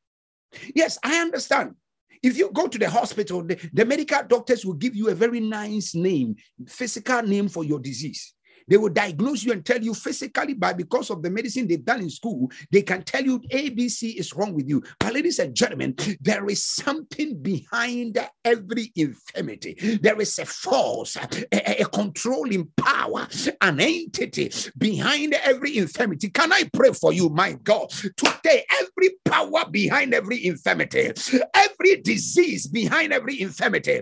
[0.76, 1.76] yes, I understand.
[2.22, 5.40] If you go to the hospital, the, the medical doctors will give you a very
[5.40, 6.36] nice name,
[6.68, 8.34] physical name for your disease.
[8.70, 12.02] They will diagnose you and tell you physically, but because of the medicine they've done
[12.02, 14.84] in school, they can tell you ABC is wrong with you.
[15.00, 20.00] But, ladies and gentlemen, there is something behind every infirmity.
[20.02, 23.28] There is a force, a, a controlling power,
[23.62, 26.30] an entity behind every infirmity.
[26.30, 27.90] Can I pray for you, my God?
[27.90, 31.12] Today, every power behind every infirmity,
[31.54, 34.02] every disease behind every infirmity,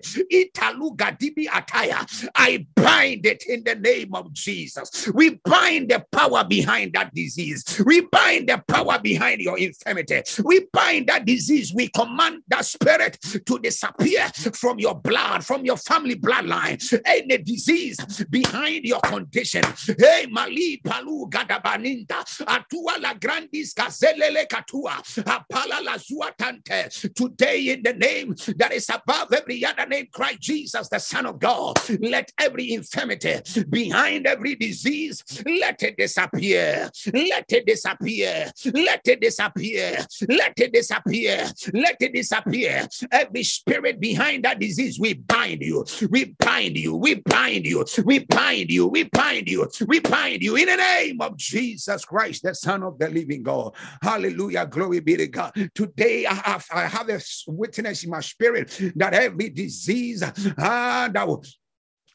[2.35, 4.56] I bind it in the name of Jesus.
[4.57, 5.09] Jesus.
[5.13, 7.63] We bind the power behind that disease.
[7.85, 10.23] We bind the power behind your infirmity.
[10.43, 11.73] We bind that disease.
[11.75, 16.77] We command that spirit to disappear from your blood, from your family bloodline.
[17.05, 17.97] Any disease
[18.31, 19.63] behind your condition.
[19.99, 22.19] Hey, Mali Palu Gadabaninda.
[22.47, 24.95] Atua la Grandis Gazelele Katua.
[25.35, 27.13] Apala la Zuatante.
[27.13, 31.39] Today, in the name that is above every other name, Christ Jesus, the Son of
[31.39, 33.35] God, let every infirmity
[33.69, 36.89] behind every every disease, let it disappear.
[37.13, 38.51] Let it disappear.
[38.73, 39.97] Let it disappear.
[40.29, 41.49] Let it disappear.
[41.73, 42.87] Let it disappear.
[43.11, 45.85] Every spirit behind that disease, we bind you.
[46.09, 46.95] We bind you.
[46.95, 47.85] We bind you.
[48.05, 48.87] We bind you.
[48.87, 49.67] We bind you.
[49.87, 53.75] We bind you in the name of Jesus Christ, the Son of the living God.
[54.01, 54.65] Hallelujah.
[54.65, 55.53] Glory be to God.
[55.75, 60.23] Today I have, I have a witness in my spirit that every disease
[60.57, 61.27] ah, that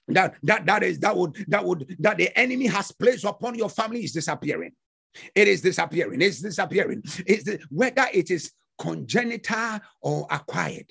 [0.09, 3.69] that that that is that would that would that the enemy has placed upon your
[3.69, 4.73] family is disappearing.
[5.35, 6.21] It is disappearing.
[6.23, 7.03] It's disappearing.
[7.27, 10.91] It's the, whether it is congenital or acquired.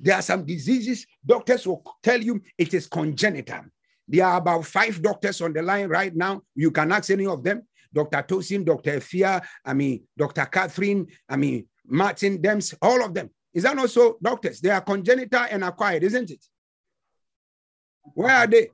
[0.00, 3.60] There are some diseases doctors will tell you it is congenital.
[4.08, 6.42] There are about five doctors on the line right now.
[6.54, 7.62] You can ask any of them.
[7.92, 8.22] Dr.
[8.22, 9.00] Tosin, Dr.
[9.00, 10.44] Fia, I mean, Dr.
[10.46, 13.30] Catherine, I mean, Martin Dems, all of them.
[13.54, 14.60] Is that also doctors?
[14.60, 16.44] They are congenital and acquired, isn't it?
[18.14, 18.68] Where are they?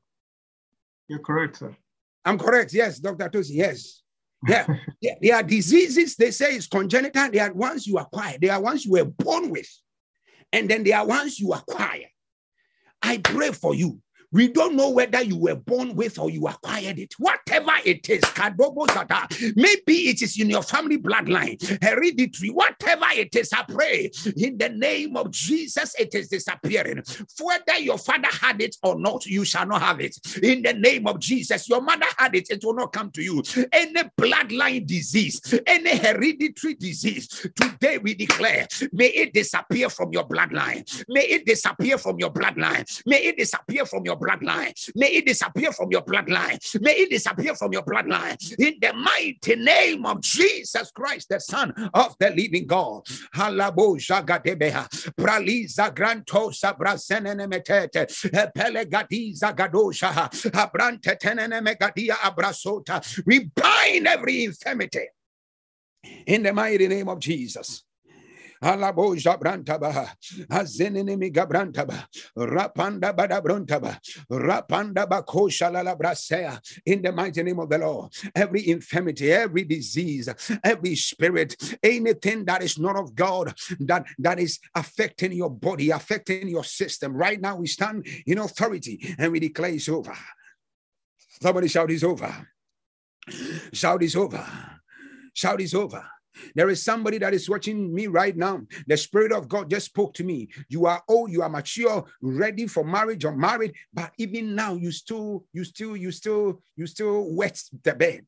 [1.09, 1.77] You're correct, sir.
[2.25, 2.73] I'm correct.
[2.73, 3.29] Yes, Dr.
[3.29, 3.51] Tosi.
[3.55, 4.01] Yes.
[4.47, 4.66] Yeah.
[5.01, 5.14] yeah.
[5.23, 7.31] There are diseases they say is congenital.
[7.31, 8.37] They are ones you acquire.
[8.38, 9.66] They are ones you were born with.
[10.53, 12.11] And then there are ones you acquire.
[13.01, 14.03] I pray for you
[14.35, 17.14] we don't know whether you were born with or you acquired it.
[17.18, 18.20] Whatever it is,
[19.55, 24.70] maybe it is in your family bloodline, hereditary, whatever it is, I pray in the
[24.70, 27.03] name of Jesus, it is disappearing.
[27.40, 30.18] Whether your father had it or not, you shall not have it.
[30.42, 33.40] In the name of Jesus, your mother had it, it will not come to you.
[33.73, 41.05] Any bloodline disease, any hereditary disease, today we declare, may it disappear from your bloodline.
[41.09, 42.85] May it disappear from your bloodline.
[43.07, 44.72] May it disappear from your bloodline.
[44.94, 46.58] May it disappear from your bloodline.
[46.80, 48.37] May it disappear from your bloodline.
[48.58, 53.04] In the mighty name of Jesus Christ, the Son of the living God.
[53.34, 54.88] Halabo jagadebeha.
[55.16, 58.06] Praliza grantosa brasenenemetete.
[58.54, 60.10] Pelegadiza gadosha.
[60.52, 63.22] Abrante tenenemegadia abrasota.
[63.26, 65.06] We bind every infirmity.
[66.26, 67.84] In the mighty name of Jesus.
[68.64, 70.09] Alaboja brantaba,
[70.48, 74.00] azenenemi gabrantaba, rapanda badabrontaba,
[74.31, 76.59] rapanda bakosha la brasea.
[76.87, 80.31] In the mighty name of the Lord, every infirmity, every disease,
[80.64, 86.48] every spirit, anything that is not of God, that that is affecting your body, affecting
[86.48, 87.14] your system.
[87.14, 90.16] Right now, we stand in authority and we declare it's over.
[91.42, 92.48] Somebody shout, "It's over."
[93.74, 94.46] Shout, "It's over."
[95.35, 96.09] Shout, "It's over."
[96.55, 98.62] There is somebody that is watching me right now.
[98.87, 100.49] The Spirit of God just spoke to me.
[100.68, 104.90] You are old, you are mature, ready for marriage or married, but even now you
[104.90, 108.25] still, you still, you still, you still wet the bed.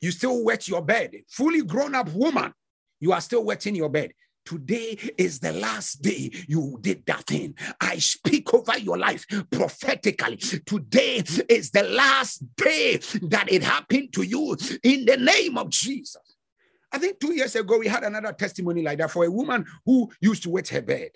[0.00, 1.14] You still wet your bed.
[1.28, 2.52] Fully grown up woman,
[3.00, 4.12] you are still wetting your bed.
[4.48, 7.54] Today is the last day you did that thing.
[7.82, 10.38] I speak over your life prophetically.
[10.38, 16.36] Today is the last day that it happened to you in the name of Jesus.
[16.90, 20.10] I think two years ago, we had another testimony like that for a woman who
[20.18, 21.10] used to wet her bed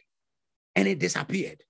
[0.77, 1.65] and it disappeared.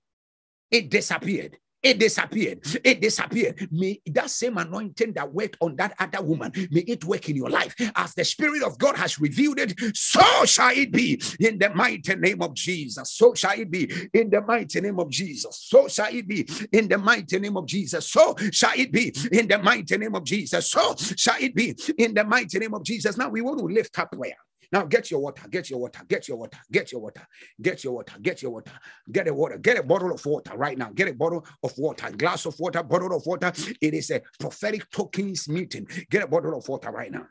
[0.69, 1.57] It disappeared.
[1.83, 2.59] It disappeared.
[2.83, 3.67] It disappeared.
[3.71, 7.49] May that same anointing that worked on that other woman, may it work in your
[7.49, 7.75] life.
[7.95, 12.15] As the Spirit of God has revealed it, so shall it be in the mighty
[12.15, 13.11] name of Jesus.
[13.11, 15.59] So shall it be in the mighty name of Jesus.
[15.61, 18.09] So shall it be in the mighty name of Jesus.
[18.09, 20.69] So shall it be in the mighty name of Jesus.
[20.69, 23.17] So shall it be in the mighty name of Jesus.
[23.17, 24.37] Now we want to lift up prayer.
[24.73, 27.27] Now get your water, get your water, get your water, get your water,
[27.61, 28.71] get your water, get your water,
[29.11, 30.89] get a water, get a bottle of water right now.
[30.89, 33.53] Get a bottle of water, glass of water, bottle of water.
[33.79, 35.87] It is a prophetic tokens meeting.
[36.09, 37.27] Get a bottle of water right now.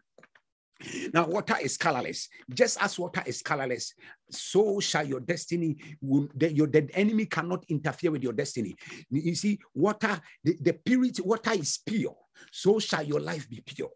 [1.13, 2.29] Now, water is colorless.
[2.49, 3.95] Just as water is colorless,
[4.31, 5.77] so shall your destiny.
[6.01, 8.77] Your the enemy cannot interfere with your destiny.
[9.11, 12.17] You see, water, the, the purity, water is pure.
[12.53, 13.91] So shall your life be pure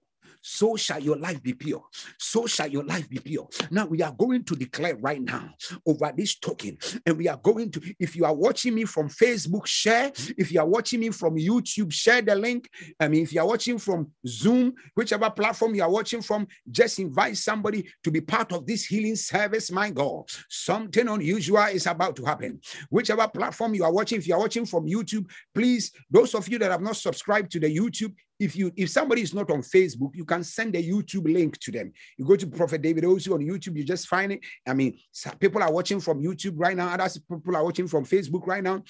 [0.48, 1.84] so shall your life be pure.
[2.18, 3.48] So shall your life be pure.
[3.72, 5.50] Now we are going to declare right now
[5.84, 9.66] over this token, and we are going to, if you are watching me from Facebook,
[9.66, 10.12] share.
[10.38, 12.70] If you are watching me from YouTube, share the link.
[13.00, 17.00] I mean, if you are watching from Zoom, whichever platform you are watching from, just
[17.00, 19.72] invite somebody to be part of this healing service.
[19.72, 22.60] My God, something unusual is about to happen.
[22.88, 26.60] Whichever platform you are watching, if you are watching from YouTube, please, those of you
[26.60, 30.14] that have not subscribed to the YouTube, if you if somebody is not on Facebook,
[30.14, 31.92] you can send a YouTube link to them.
[32.16, 34.40] You go to Prophet David Osu on YouTube, you just find it.
[34.66, 34.98] I mean,
[35.40, 38.82] people are watching from YouTube right now, others people are watching from Facebook right now.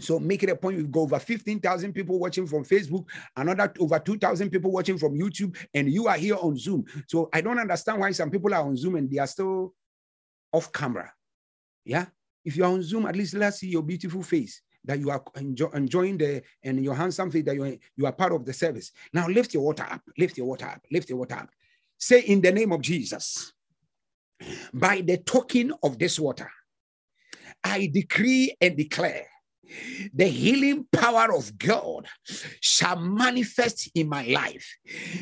[0.00, 0.78] So make it a point.
[0.78, 3.06] We've got over 15,000 people watching from Facebook,
[3.36, 6.84] another over 2,000 people watching from YouTube, and you are here on Zoom.
[7.06, 9.74] So I don't understand why some people are on Zoom and they are still
[10.50, 11.12] off camera.
[11.84, 12.06] Yeah.
[12.44, 15.68] If you're on Zoom, at least let's see your beautiful face that you are enjoy,
[15.74, 18.92] enjoying the and your handsome faith that you you are part of the service.
[19.12, 21.50] Now lift your water up, lift your water up, lift your water up.
[21.98, 23.52] Say in the name of Jesus,
[24.74, 26.50] by the token of this water,
[27.62, 29.26] I decree and declare
[30.14, 32.06] the healing power of God
[32.60, 34.76] shall manifest in my life.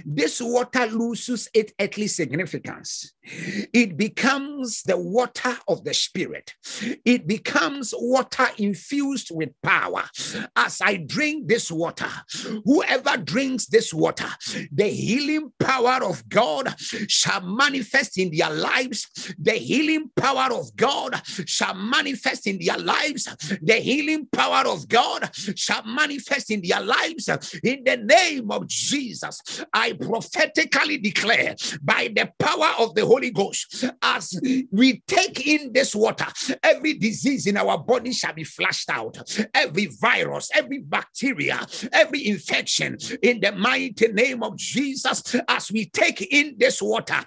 [0.04, 3.12] This water loses its earthly significance.
[3.72, 6.54] It becomes the water of the Spirit.
[7.04, 10.04] It becomes water infused with power.
[10.56, 12.08] As I drink this water,
[12.64, 14.28] whoever drinks this water,
[14.72, 19.34] the healing power of God shall manifest in their lives.
[19.38, 23.24] The healing power of God shall manifest in their lives.
[23.62, 27.28] The healing power of God shall manifest in their lives
[27.62, 29.64] in the name of Jesus.
[29.72, 34.38] I prophetically declare by the power of the Holy Ghost as
[34.70, 36.26] we take in this water,
[36.62, 39.18] every disease in our body shall be flushed out,
[39.54, 45.36] every virus, every bacteria, every infection in the mighty name of Jesus.
[45.48, 47.22] As we take in this water,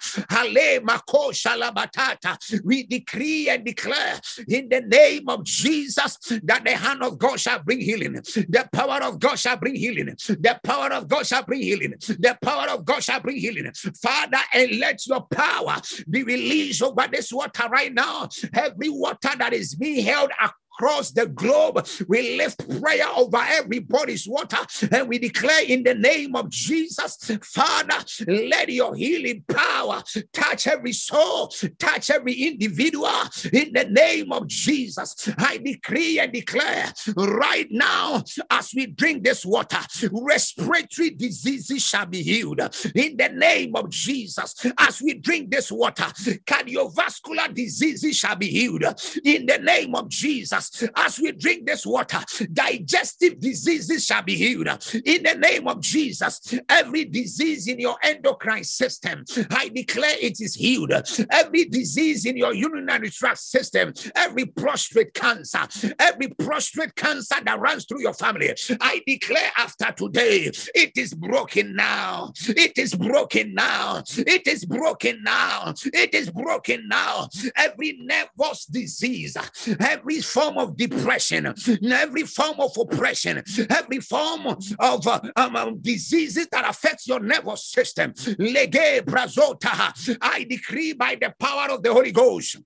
[2.64, 7.62] we decree and declare in the name of Jesus that the hand of God shall
[7.62, 8.14] bring healing.
[8.14, 10.06] The power of God shall bring healing.
[10.06, 11.94] The power of God shall bring healing.
[12.00, 13.70] The power of God shall bring healing.
[14.02, 15.76] Father, and let your power
[16.08, 18.28] be released over this water right now.
[18.52, 20.30] Every water that is being held
[20.74, 21.86] across the globe.
[22.08, 24.58] We lift prayer over everybody's water
[24.90, 30.02] and we declare in the name of Jesus, Father, let your healing power
[30.32, 33.08] touch every soul, touch every individual
[33.52, 35.28] in the name of Jesus.
[35.38, 39.78] I decree and declare right now as we drink this water,
[40.12, 42.60] respiratory diseases shall be healed
[42.94, 44.54] in the name of Jesus.
[44.78, 46.04] As we drink this water,
[46.46, 48.84] cardiovascular diseases shall be healed
[49.24, 50.63] in the name of Jesus
[50.96, 52.20] as we drink this water,
[52.52, 54.68] digestive diseases shall be healed.
[55.04, 60.54] In the name of Jesus, every disease in your endocrine system, I declare it is
[60.54, 60.92] healed.
[61.30, 65.66] Every disease in your urinary tract system, every prostate cancer,
[65.98, 71.74] every prostate cancer that runs through your family, I declare after today, it is broken
[71.74, 72.32] now.
[72.48, 74.02] It is broken now.
[74.16, 75.74] It is broken now.
[75.84, 77.28] It is broken now.
[77.56, 79.36] Every nervous disease,
[79.80, 81.54] every form of depression,
[81.90, 87.64] every form of oppression, every form of uh, um, um, diseases that affects your nervous
[87.64, 88.12] system.
[90.20, 92.56] I decree by the power of the Holy Ghost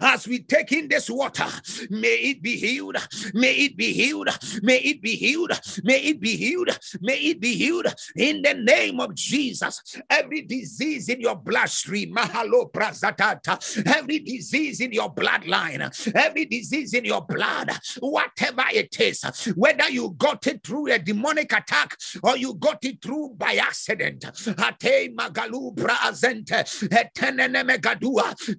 [0.00, 1.46] as we take in this water,
[1.90, 2.96] may it be healed,
[3.34, 4.28] may it be healed,
[4.62, 5.52] may it be healed,
[5.82, 9.82] may it be healed, may it be healed in the name of Jesus.
[10.08, 15.80] Every disease in your bloodstream, mahalo prazatata, every disease in your bloodline,
[16.14, 19.22] every disease in your blood, whatever it is,
[19.56, 24.24] whether you got it through a demonic attack or you got it through by accident.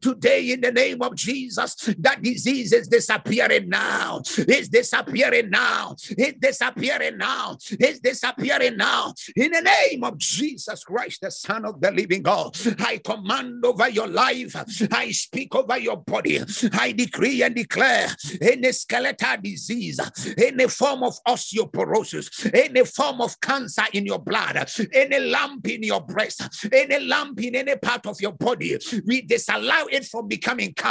[0.02, 4.22] Today, in the name name of Jesus, that disease is disappearing now.
[4.38, 5.96] It's disappearing now.
[6.10, 7.58] It's disappearing now.
[7.72, 9.14] It's disappearing now.
[9.36, 13.90] In the name of Jesus Christ, the Son of the living God, I command over
[13.90, 14.56] your life.
[14.92, 16.40] I speak over your body.
[16.74, 18.08] I decree and declare
[18.42, 20.00] any skeletal disease,
[20.38, 26.02] any form of osteoporosis, any form of cancer in your blood, any lump in your
[26.02, 30.91] breast, any lump in any part of your body, we disallow it from becoming cancer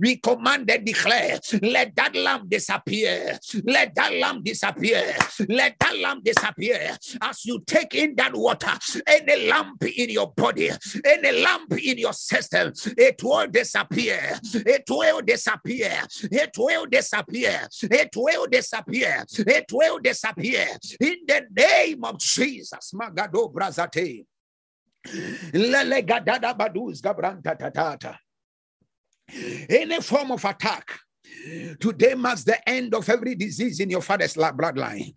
[0.00, 3.38] We command and declare, let that lamp disappear.
[3.64, 5.16] Let that lamp disappear.
[5.48, 6.96] Let that lamp disappear.
[7.20, 8.72] As you take in that water,
[9.06, 10.70] any lamp in your body,
[11.04, 14.38] any lamp in your system, it will disappear.
[14.54, 16.02] It will disappear.
[16.22, 17.68] It will disappear.
[17.82, 19.24] It will disappear.
[19.32, 20.66] It will disappear.
[21.00, 22.92] In the name of Jesus.
[22.94, 24.24] Magado Brazate.
[25.52, 28.18] Lele gadada baduz gabranta tatata.
[29.68, 31.00] Any form of attack
[31.78, 35.14] Today marks the end of every disease in your father's bloodline.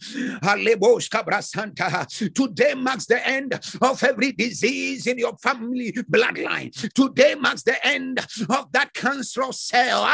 [2.36, 6.71] Today marks the end of every disease in your family bloodline.
[6.93, 8.19] Today marks the end
[8.49, 10.05] of that cancerous cell.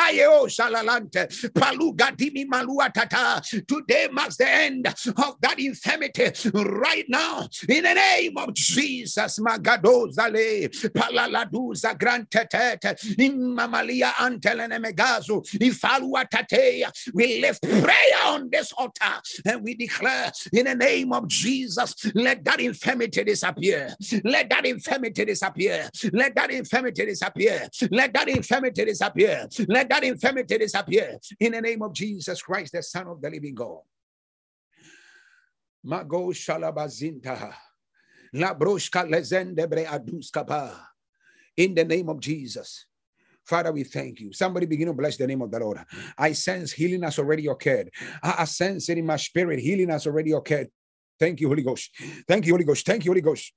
[3.68, 7.48] Today marks the end of that infirmity right now.
[7.68, 12.82] In the name of Jesus, Magadozale, Palaladuza Grantetet,
[13.18, 16.05] Imamalia Antelenemegazu, Ifalu
[17.14, 22.44] we lift prayer on this altar and we declare in the name of Jesus, let
[22.46, 23.96] that infirmity disappear.
[24.24, 25.90] Let that infirmity disappear.
[26.14, 27.68] Let that infirmity disappear.
[27.92, 29.48] Let that infirmity disappear.
[29.68, 31.20] Let that infirmity disappear.
[31.40, 33.82] In the name of Jesus Christ, the Son of the living God.
[35.84, 37.54] Mago shalabazinta.
[38.34, 40.76] Labroshka lezendebre aduskapa.
[41.58, 42.86] In the name of Jesus.
[43.46, 44.34] Father, we thank you.
[44.34, 45.80] Somebody begin to bless the name of the Lord.
[46.18, 47.92] I sense healing has already occurred.
[48.24, 49.60] I, sense it in my spirit.
[49.60, 50.70] Healing has already occurred.
[51.20, 51.92] Thank you, Holy Ghost.
[52.28, 52.86] Thank you, Holy Ghost.
[52.86, 53.54] Thank you, Holy Ghost.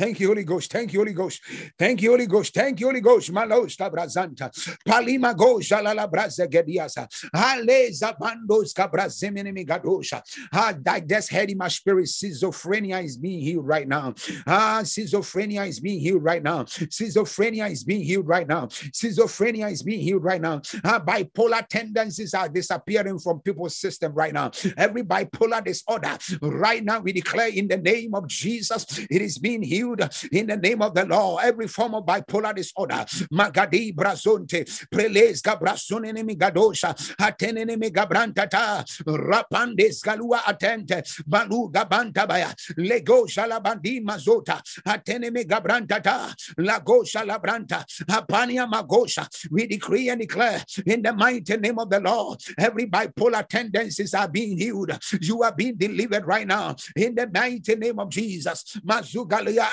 [0.00, 0.72] Thank you, Holy Ghost.
[0.72, 1.42] Thank you, Holy Ghost.
[1.78, 2.54] Thank you, Holy Ghost.
[2.54, 3.30] Thank you, Holy Ghost.
[3.30, 4.50] Malos tabrazanta.
[4.88, 7.06] Palima go jalala braza gediasa.
[7.34, 10.22] Aleza bandos cabrazemini gadosha.
[10.54, 10.72] Ah,
[11.06, 12.06] just head in my spirit.
[12.06, 14.14] Schizophrenia is being healed right now.
[14.46, 16.64] Ah, schizophrenia is being healed right now.
[16.64, 18.68] Schizophrenia is being healed right now.
[18.68, 20.62] Schizophrenia is being healed right now.
[20.82, 24.50] Ah, bipolar tendencies are disappearing from people's system right now.
[24.78, 29.62] Every bipolar disorder right now, we declare in the name of Jesus, it is being
[29.62, 31.44] healed healed in the name of the Lord.
[31.44, 41.02] Every form of bipolar disorder, Magadi Brazonte, Preles Gabrasunenemi Gadosha, Atenenemi Gabrantata, Rapandes Galua Atente,
[41.28, 49.28] Balu Gabantabaya, Lego Shalabandi Mazota, Atenemi Gabrantata, Lago Shalabranta, Apania Magosha.
[49.50, 54.28] We decree and declare in the mighty name of the Lord, every bipolar tendencies are
[54.28, 54.90] being healed.
[55.20, 58.64] You are being delivered right now in the mighty name of Jesus.
[58.84, 59.69] Mazugalia.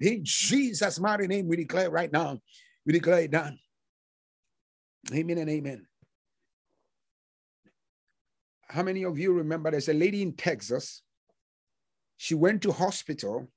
[0.00, 2.40] In Jesus' mighty name, we declare right now.
[2.86, 3.58] We declare it done.
[5.12, 5.86] Amen and amen.
[8.68, 11.02] How many of you remember there's a lady in Texas?
[12.16, 13.48] She went to hospital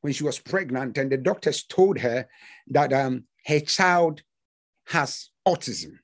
[0.00, 2.26] when she was pregnant, and the doctors told her
[2.68, 4.22] that um, her child
[4.86, 5.98] has autism.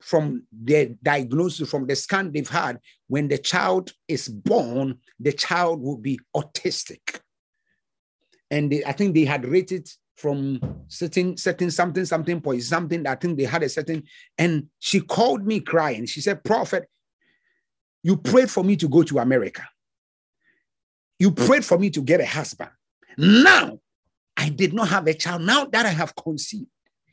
[0.00, 2.78] From the diagnosis, from the scan they've had,
[3.08, 7.20] when the child is born, the child will be autistic
[8.50, 13.06] and they, I think they had rated from certain certain something something point something.
[13.06, 14.02] I think they had a certain,
[14.36, 16.06] and she called me crying.
[16.06, 16.88] She said, "Prophet,
[18.02, 19.62] you prayed for me to go to America.
[21.18, 22.70] You prayed for me to get a husband.
[23.16, 23.80] Now
[24.36, 25.42] I did not have a child.
[25.42, 26.70] Now that I have conceived,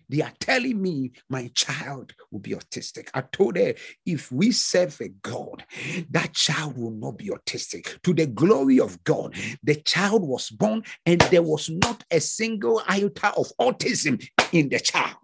[0.10, 3.10] they are telling me my child will be autistic.
[3.14, 3.74] I told her,
[4.06, 5.64] if we serve a God,
[6.12, 8.02] that child will not be autistic.
[8.04, 12.82] To the glory of God, the child was born and there was not a single
[12.88, 15.18] iota of autism in the child.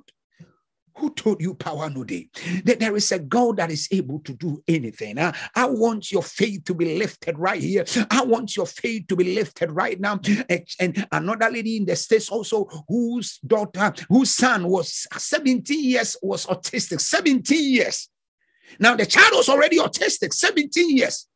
[0.98, 2.30] Who told you power no day?
[2.66, 5.18] That there is a God that is able to do anything.
[5.18, 7.86] Uh, I want your faith to be lifted right here.
[8.10, 10.20] I want your faith to be lifted right now.
[10.80, 16.46] And another lady in the States also, whose daughter, whose son was 17 years, was
[16.46, 17.02] autistic.
[17.02, 18.10] 17 years.
[18.80, 21.28] Now the child was already autistic, 17 years.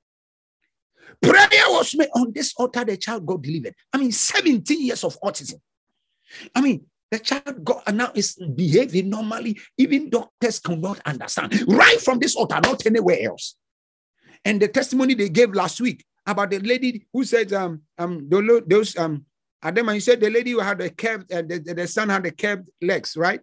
[1.21, 3.75] Prayer was made on this altar, the child got delivered.
[3.93, 5.59] I mean, 17 years of autism.
[6.53, 6.85] I mean,
[7.16, 9.57] the child got and now is behaving normally.
[9.78, 11.53] Even doctors cannot understand.
[11.68, 13.55] Right from this altar, not anywhere else.
[14.43, 18.97] And the testimony they gave last week about the lady who said, um, um, those
[18.97, 19.26] um,
[19.63, 22.32] Adema, you said the lady who had the curved, uh, the, the son had the
[22.32, 23.39] curved legs, right?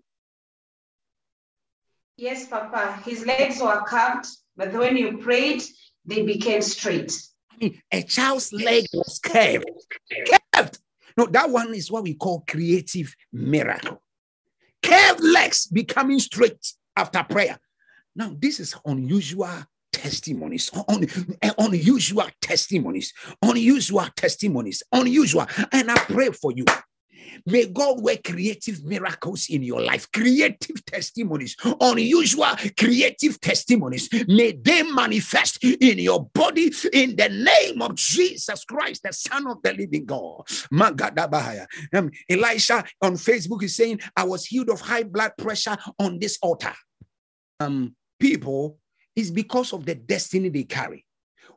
[2.16, 3.01] Yes, Papa.
[3.05, 5.62] His legs were curved, but when you prayed,
[6.05, 7.12] they became straight.
[7.51, 9.64] I mean, a child's leg was curved.
[10.55, 10.79] Curved.
[11.16, 14.02] No, that one is what we call creative miracle.
[14.82, 17.58] Curved legs becoming straight after prayer.
[18.14, 21.06] Now, this is unusual testimonies, un,
[21.40, 25.46] eh, unusual testimonies, unusual testimonies, unusual.
[25.70, 26.64] And I pray for you
[27.47, 34.09] May God work creative miracles in your life, creative testimonies, unusual creative testimonies.
[34.29, 39.62] May they manifest in your body in the name of Jesus Christ, the Son of
[39.62, 40.43] the living God.
[41.95, 46.39] Um, Elisha on Facebook is saying, I was healed of high blood pressure on this
[46.43, 46.75] altar.
[47.61, 48.79] Um, people
[49.14, 51.05] is because of the destiny they carry.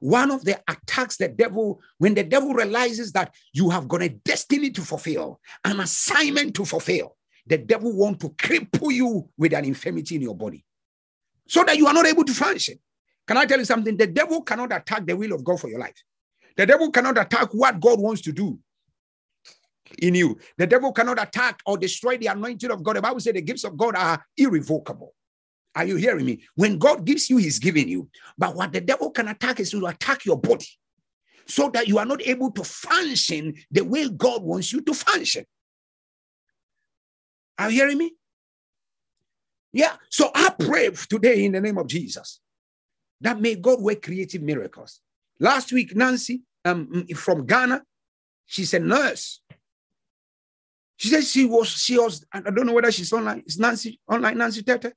[0.06, 4.10] One of the attacks the devil, when the devil realizes that you have got a
[4.10, 9.66] destiny to fulfill, an assignment to fulfill, the devil want to cripple you with an
[9.66, 10.64] infirmity in your body
[11.48, 12.78] so that you are not able to function.
[13.26, 13.98] Can I tell you something?
[13.98, 16.00] The devil cannot attack the will of God for your life.
[16.56, 18.60] The devil cannot attack what God wants to do
[19.98, 20.38] in you.
[20.60, 22.98] The devil cannot attack or destroy the anointing of God.
[22.98, 25.16] The Bible says the gifts of God are irrevocable.
[25.76, 26.44] Are you hearing me?
[26.56, 28.10] When God gives you, He's giving you.
[28.38, 30.68] But what the devil can attack is to attack your body
[31.46, 35.46] so that you are not able to function the way God wants you to function.
[37.58, 38.14] Are you hearing me?
[39.74, 39.96] Yeah.
[40.10, 42.40] So I pray today in the name of Jesus
[43.22, 45.02] that may God work creative miracles.
[45.40, 47.84] Last week, Nancy um, from Ghana,
[48.46, 49.42] she's a nurse.
[50.98, 53.40] She said she was, she was, I don't know whether she's online.
[53.40, 54.94] It's Nancy, online Nancy Tetteh.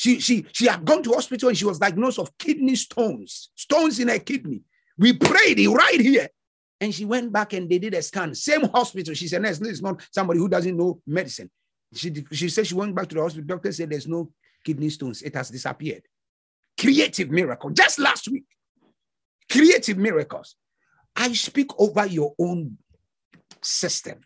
[0.00, 4.00] She, she, she had gone to hospital and she was diagnosed of kidney stones, stones
[4.00, 4.62] in her kidney.
[4.96, 6.28] We prayed right here.
[6.80, 8.34] And she went back and they did a scan.
[8.34, 9.12] Same hospital.
[9.12, 11.50] She said, no, it's not somebody who doesn't know medicine.
[11.92, 13.46] She, she said she went back to the hospital.
[13.46, 14.32] Doctor said there's no
[14.64, 15.20] kidney stones.
[15.20, 16.04] It has disappeared.
[16.80, 17.68] Creative miracle.
[17.68, 18.46] Just last week.
[19.52, 20.56] Creative miracles.
[21.14, 22.78] I speak over your own
[23.60, 24.20] system.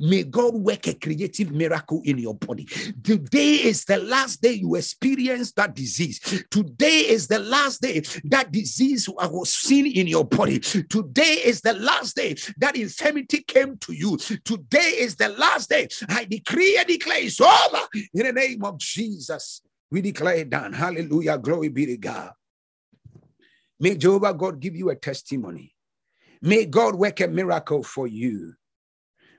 [0.00, 2.64] May God work a creative miracle in your body.
[3.02, 6.20] Today is the last day you experience that disease.
[6.50, 10.58] Today is the last day that disease was seen in your body.
[10.58, 14.16] Today is the last day that infirmity came to you.
[14.16, 15.88] Today is the last day.
[16.08, 19.62] I decree and declare it's over in the name of Jesus.
[19.90, 20.72] We declare it done.
[20.72, 21.38] Hallelujah.
[21.38, 22.32] Glory be to God.
[23.78, 25.74] May Jehovah God give you a testimony.
[26.42, 28.54] May God work a miracle for you.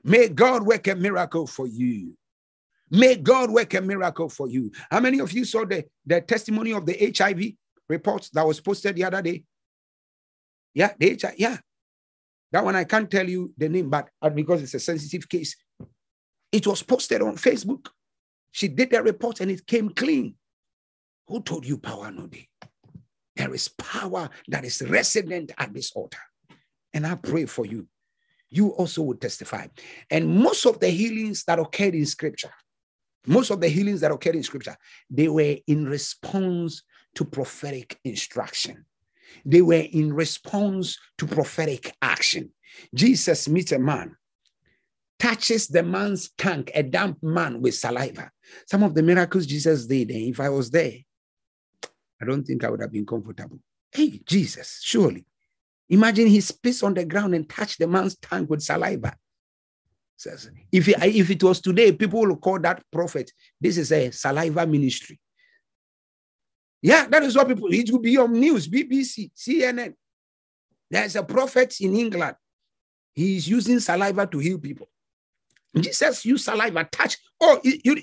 [0.04, 2.16] May God work a miracle for you.
[2.90, 4.70] May God work a miracle for you.
[4.90, 7.52] How many of you saw the, the testimony of the HIV
[7.88, 9.44] reports that was posted the other day?
[10.74, 11.58] Yeah, the HIV, yeah.
[12.52, 15.54] That one I can't tell you the name, but because it's a sensitive case,
[16.50, 17.88] it was posted on Facebook.
[18.52, 20.34] She did the report and it came clean.
[21.26, 22.48] Who told you power no day?
[23.36, 26.18] There is power that is resident at this altar.
[26.94, 27.86] And I pray for you
[28.50, 29.66] you also would testify.
[30.10, 32.52] And most of the healings that occurred in scripture,
[33.26, 34.76] most of the healings that occurred in scripture,
[35.10, 36.82] they were in response
[37.14, 38.84] to prophetic instruction.
[39.44, 42.50] They were in response to prophetic action.
[42.94, 44.16] Jesus meets a man,
[45.18, 48.30] touches the man's tank, a damp man with saliva.
[48.66, 50.94] Some of the miracles Jesus did, and if I was there,
[52.20, 53.58] I don't think I would have been comfortable.
[53.92, 55.24] Hey, Jesus, surely
[55.90, 59.16] Imagine he spits on the ground and touched the man's tongue with saliva.
[60.16, 63.30] Says, if, it, if it was today, people will call that prophet.
[63.60, 65.18] This is a saliva ministry.
[66.82, 69.94] Yeah, that is what people, it will be on news, BBC, CNN.
[70.90, 72.36] There's a prophet in England.
[73.14, 74.88] He is using saliva to heal people.
[75.76, 77.16] Jesus used saliva, touch.
[77.40, 77.96] Oh, you,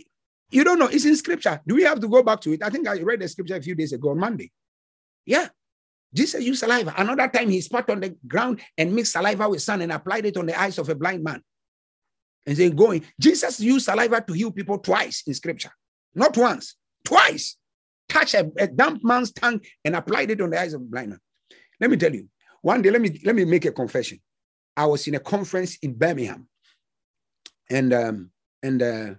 [0.49, 0.88] you don't know.
[0.88, 1.61] It's in scripture.
[1.65, 2.63] Do we have to go back to it?
[2.63, 4.51] I think I read the scripture a few days ago on Monday.
[5.25, 5.47] Yeah.
[6.16, 6.93] Jesus used saliva.
[6.97, 10.38] Another time he spat on the ground and mixed saliva with sand and applied it
[10.38, 11.41] on the eyes of a blind man.
[12.45, 15.72] And then going, Jesus used saliva to heal people twice in scripture.
[16.13, 17.57] Not once, twice.
[18.07, 21.09] Touch a, a damp man's tongue and applied it on the eyes of a blind
[21.09, 21.20] man.
[21.82, 22.30] Let me tell you,
[22.61, 24.20] one day, let me let me make a confession.
[24.78, 26.47] I was in a conference in Birmingham,
[27.70, 28.32] and um,
[28.63, 29.09] and uh,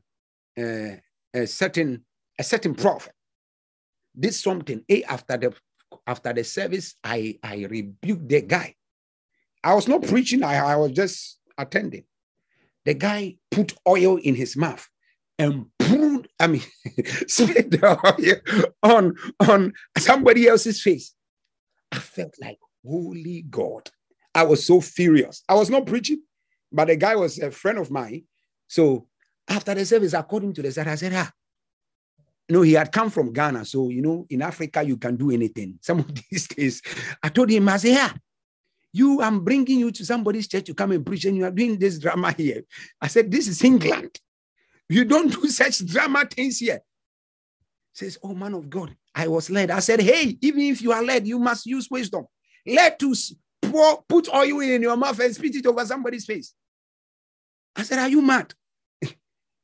[0.59, 0.97] uh,
[1.35, 2.05] a certain
[2.39, 3.13] a certain prophet
[4.19, 5.55] did something a after the
[6.07, 8.75] after the service, I, I rebuked the guy.
[9.63, 12.05] I was not preaching, I, I was just attending.
[12.85, 14.89] The guy put oil in his mouth
[15.39, 15.67] and
[16.41, 16.63] I mean,
[17.27, 21.15] spit the oil on, on somebody else's face.
[21.93, 23.91] I felt like, holy God.
[24.35, 25.43] I was so furious.
[25.49, 26.23] I was not preaching,
[26.71, 28.25] but the guy was a friend of mine.
[28.69, 29.09] So
[29.49, 31.33] after the service, according to the set, I said, ah,
[32.49, 33.65] no, he had come from Ghana.
[33.65, 35.79] So, you know, in Africa, you can do anything.
[35.83, 36.83] Some of these days,
[37.23, 38.13] I told him, I said, yeah,
[38.93, 41.79] you, I'm bringing you to somebody's church to come and preach, and you are doing
[41.79, 42.63] this drama here.
[43.01, 44.19] I said, this is England.
[44.89, 46.81] You don't do such drama things here.
[47.93, 49.71] Says, oh, man of God, I was led.
[49.71, 52.27] I said, hey, even if you are led, you must use wisdom.
[52.67, 56.55] Let us pour, put oil in your mouth and spit it over somebody's face.
[57.77, 58.55] I said, Are you mad?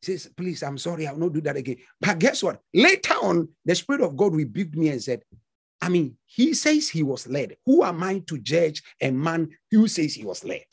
[0.04, 1.76] Says, Please, I'm sorry, I'll not do that again.
[2.00, 2.60] But guess what?
[2.74, 5.22] Later on, the Spirit of God rebuked me and said,
[5.80, 7.56] I mean, he says he was led.
[7.66, 10.64] Who am I to judge a man who says he was led?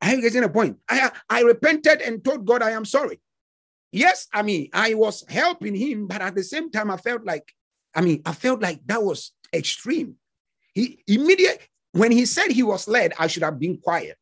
[0.00, 0.78] Are you getting a point?
[0.88, 3.20] I, I repented and told God I am sorry.
[3.92, 7.52] Yes, I mean, I was helping him, but at the same time, I felt like,
[7.94, 10.16] I mean, I felt like that was extreme.
[10.74, 14.18] He immediately, when he said he was led, I should have been quiet.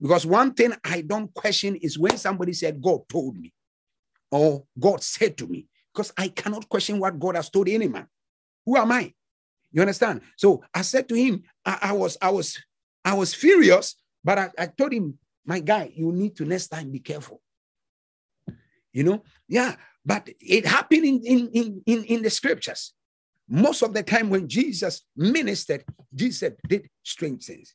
[0.00, 3.52] Because one thing I don't question is when somebody said, God told me,
[4.30, 8.06] or God said to me, because I cannot question what God has told any man.
[8.64, 9.12] Who am I?
[9.72, 10.20] You understand?
[10.36, 12.58] So I said to him, I, I was, I was,
[13.04, 16.90] I was furious, but I, I told him, my guy, you need to next time
[16.90, 17.40] be careful.
[18.92, 22.92] You know, yeah, but it happened in, in, in, in the scriptures.
[23.48, 25.84] Most of the time when Jesus ministered,
[26.14, 27.74] Jesus did strange things.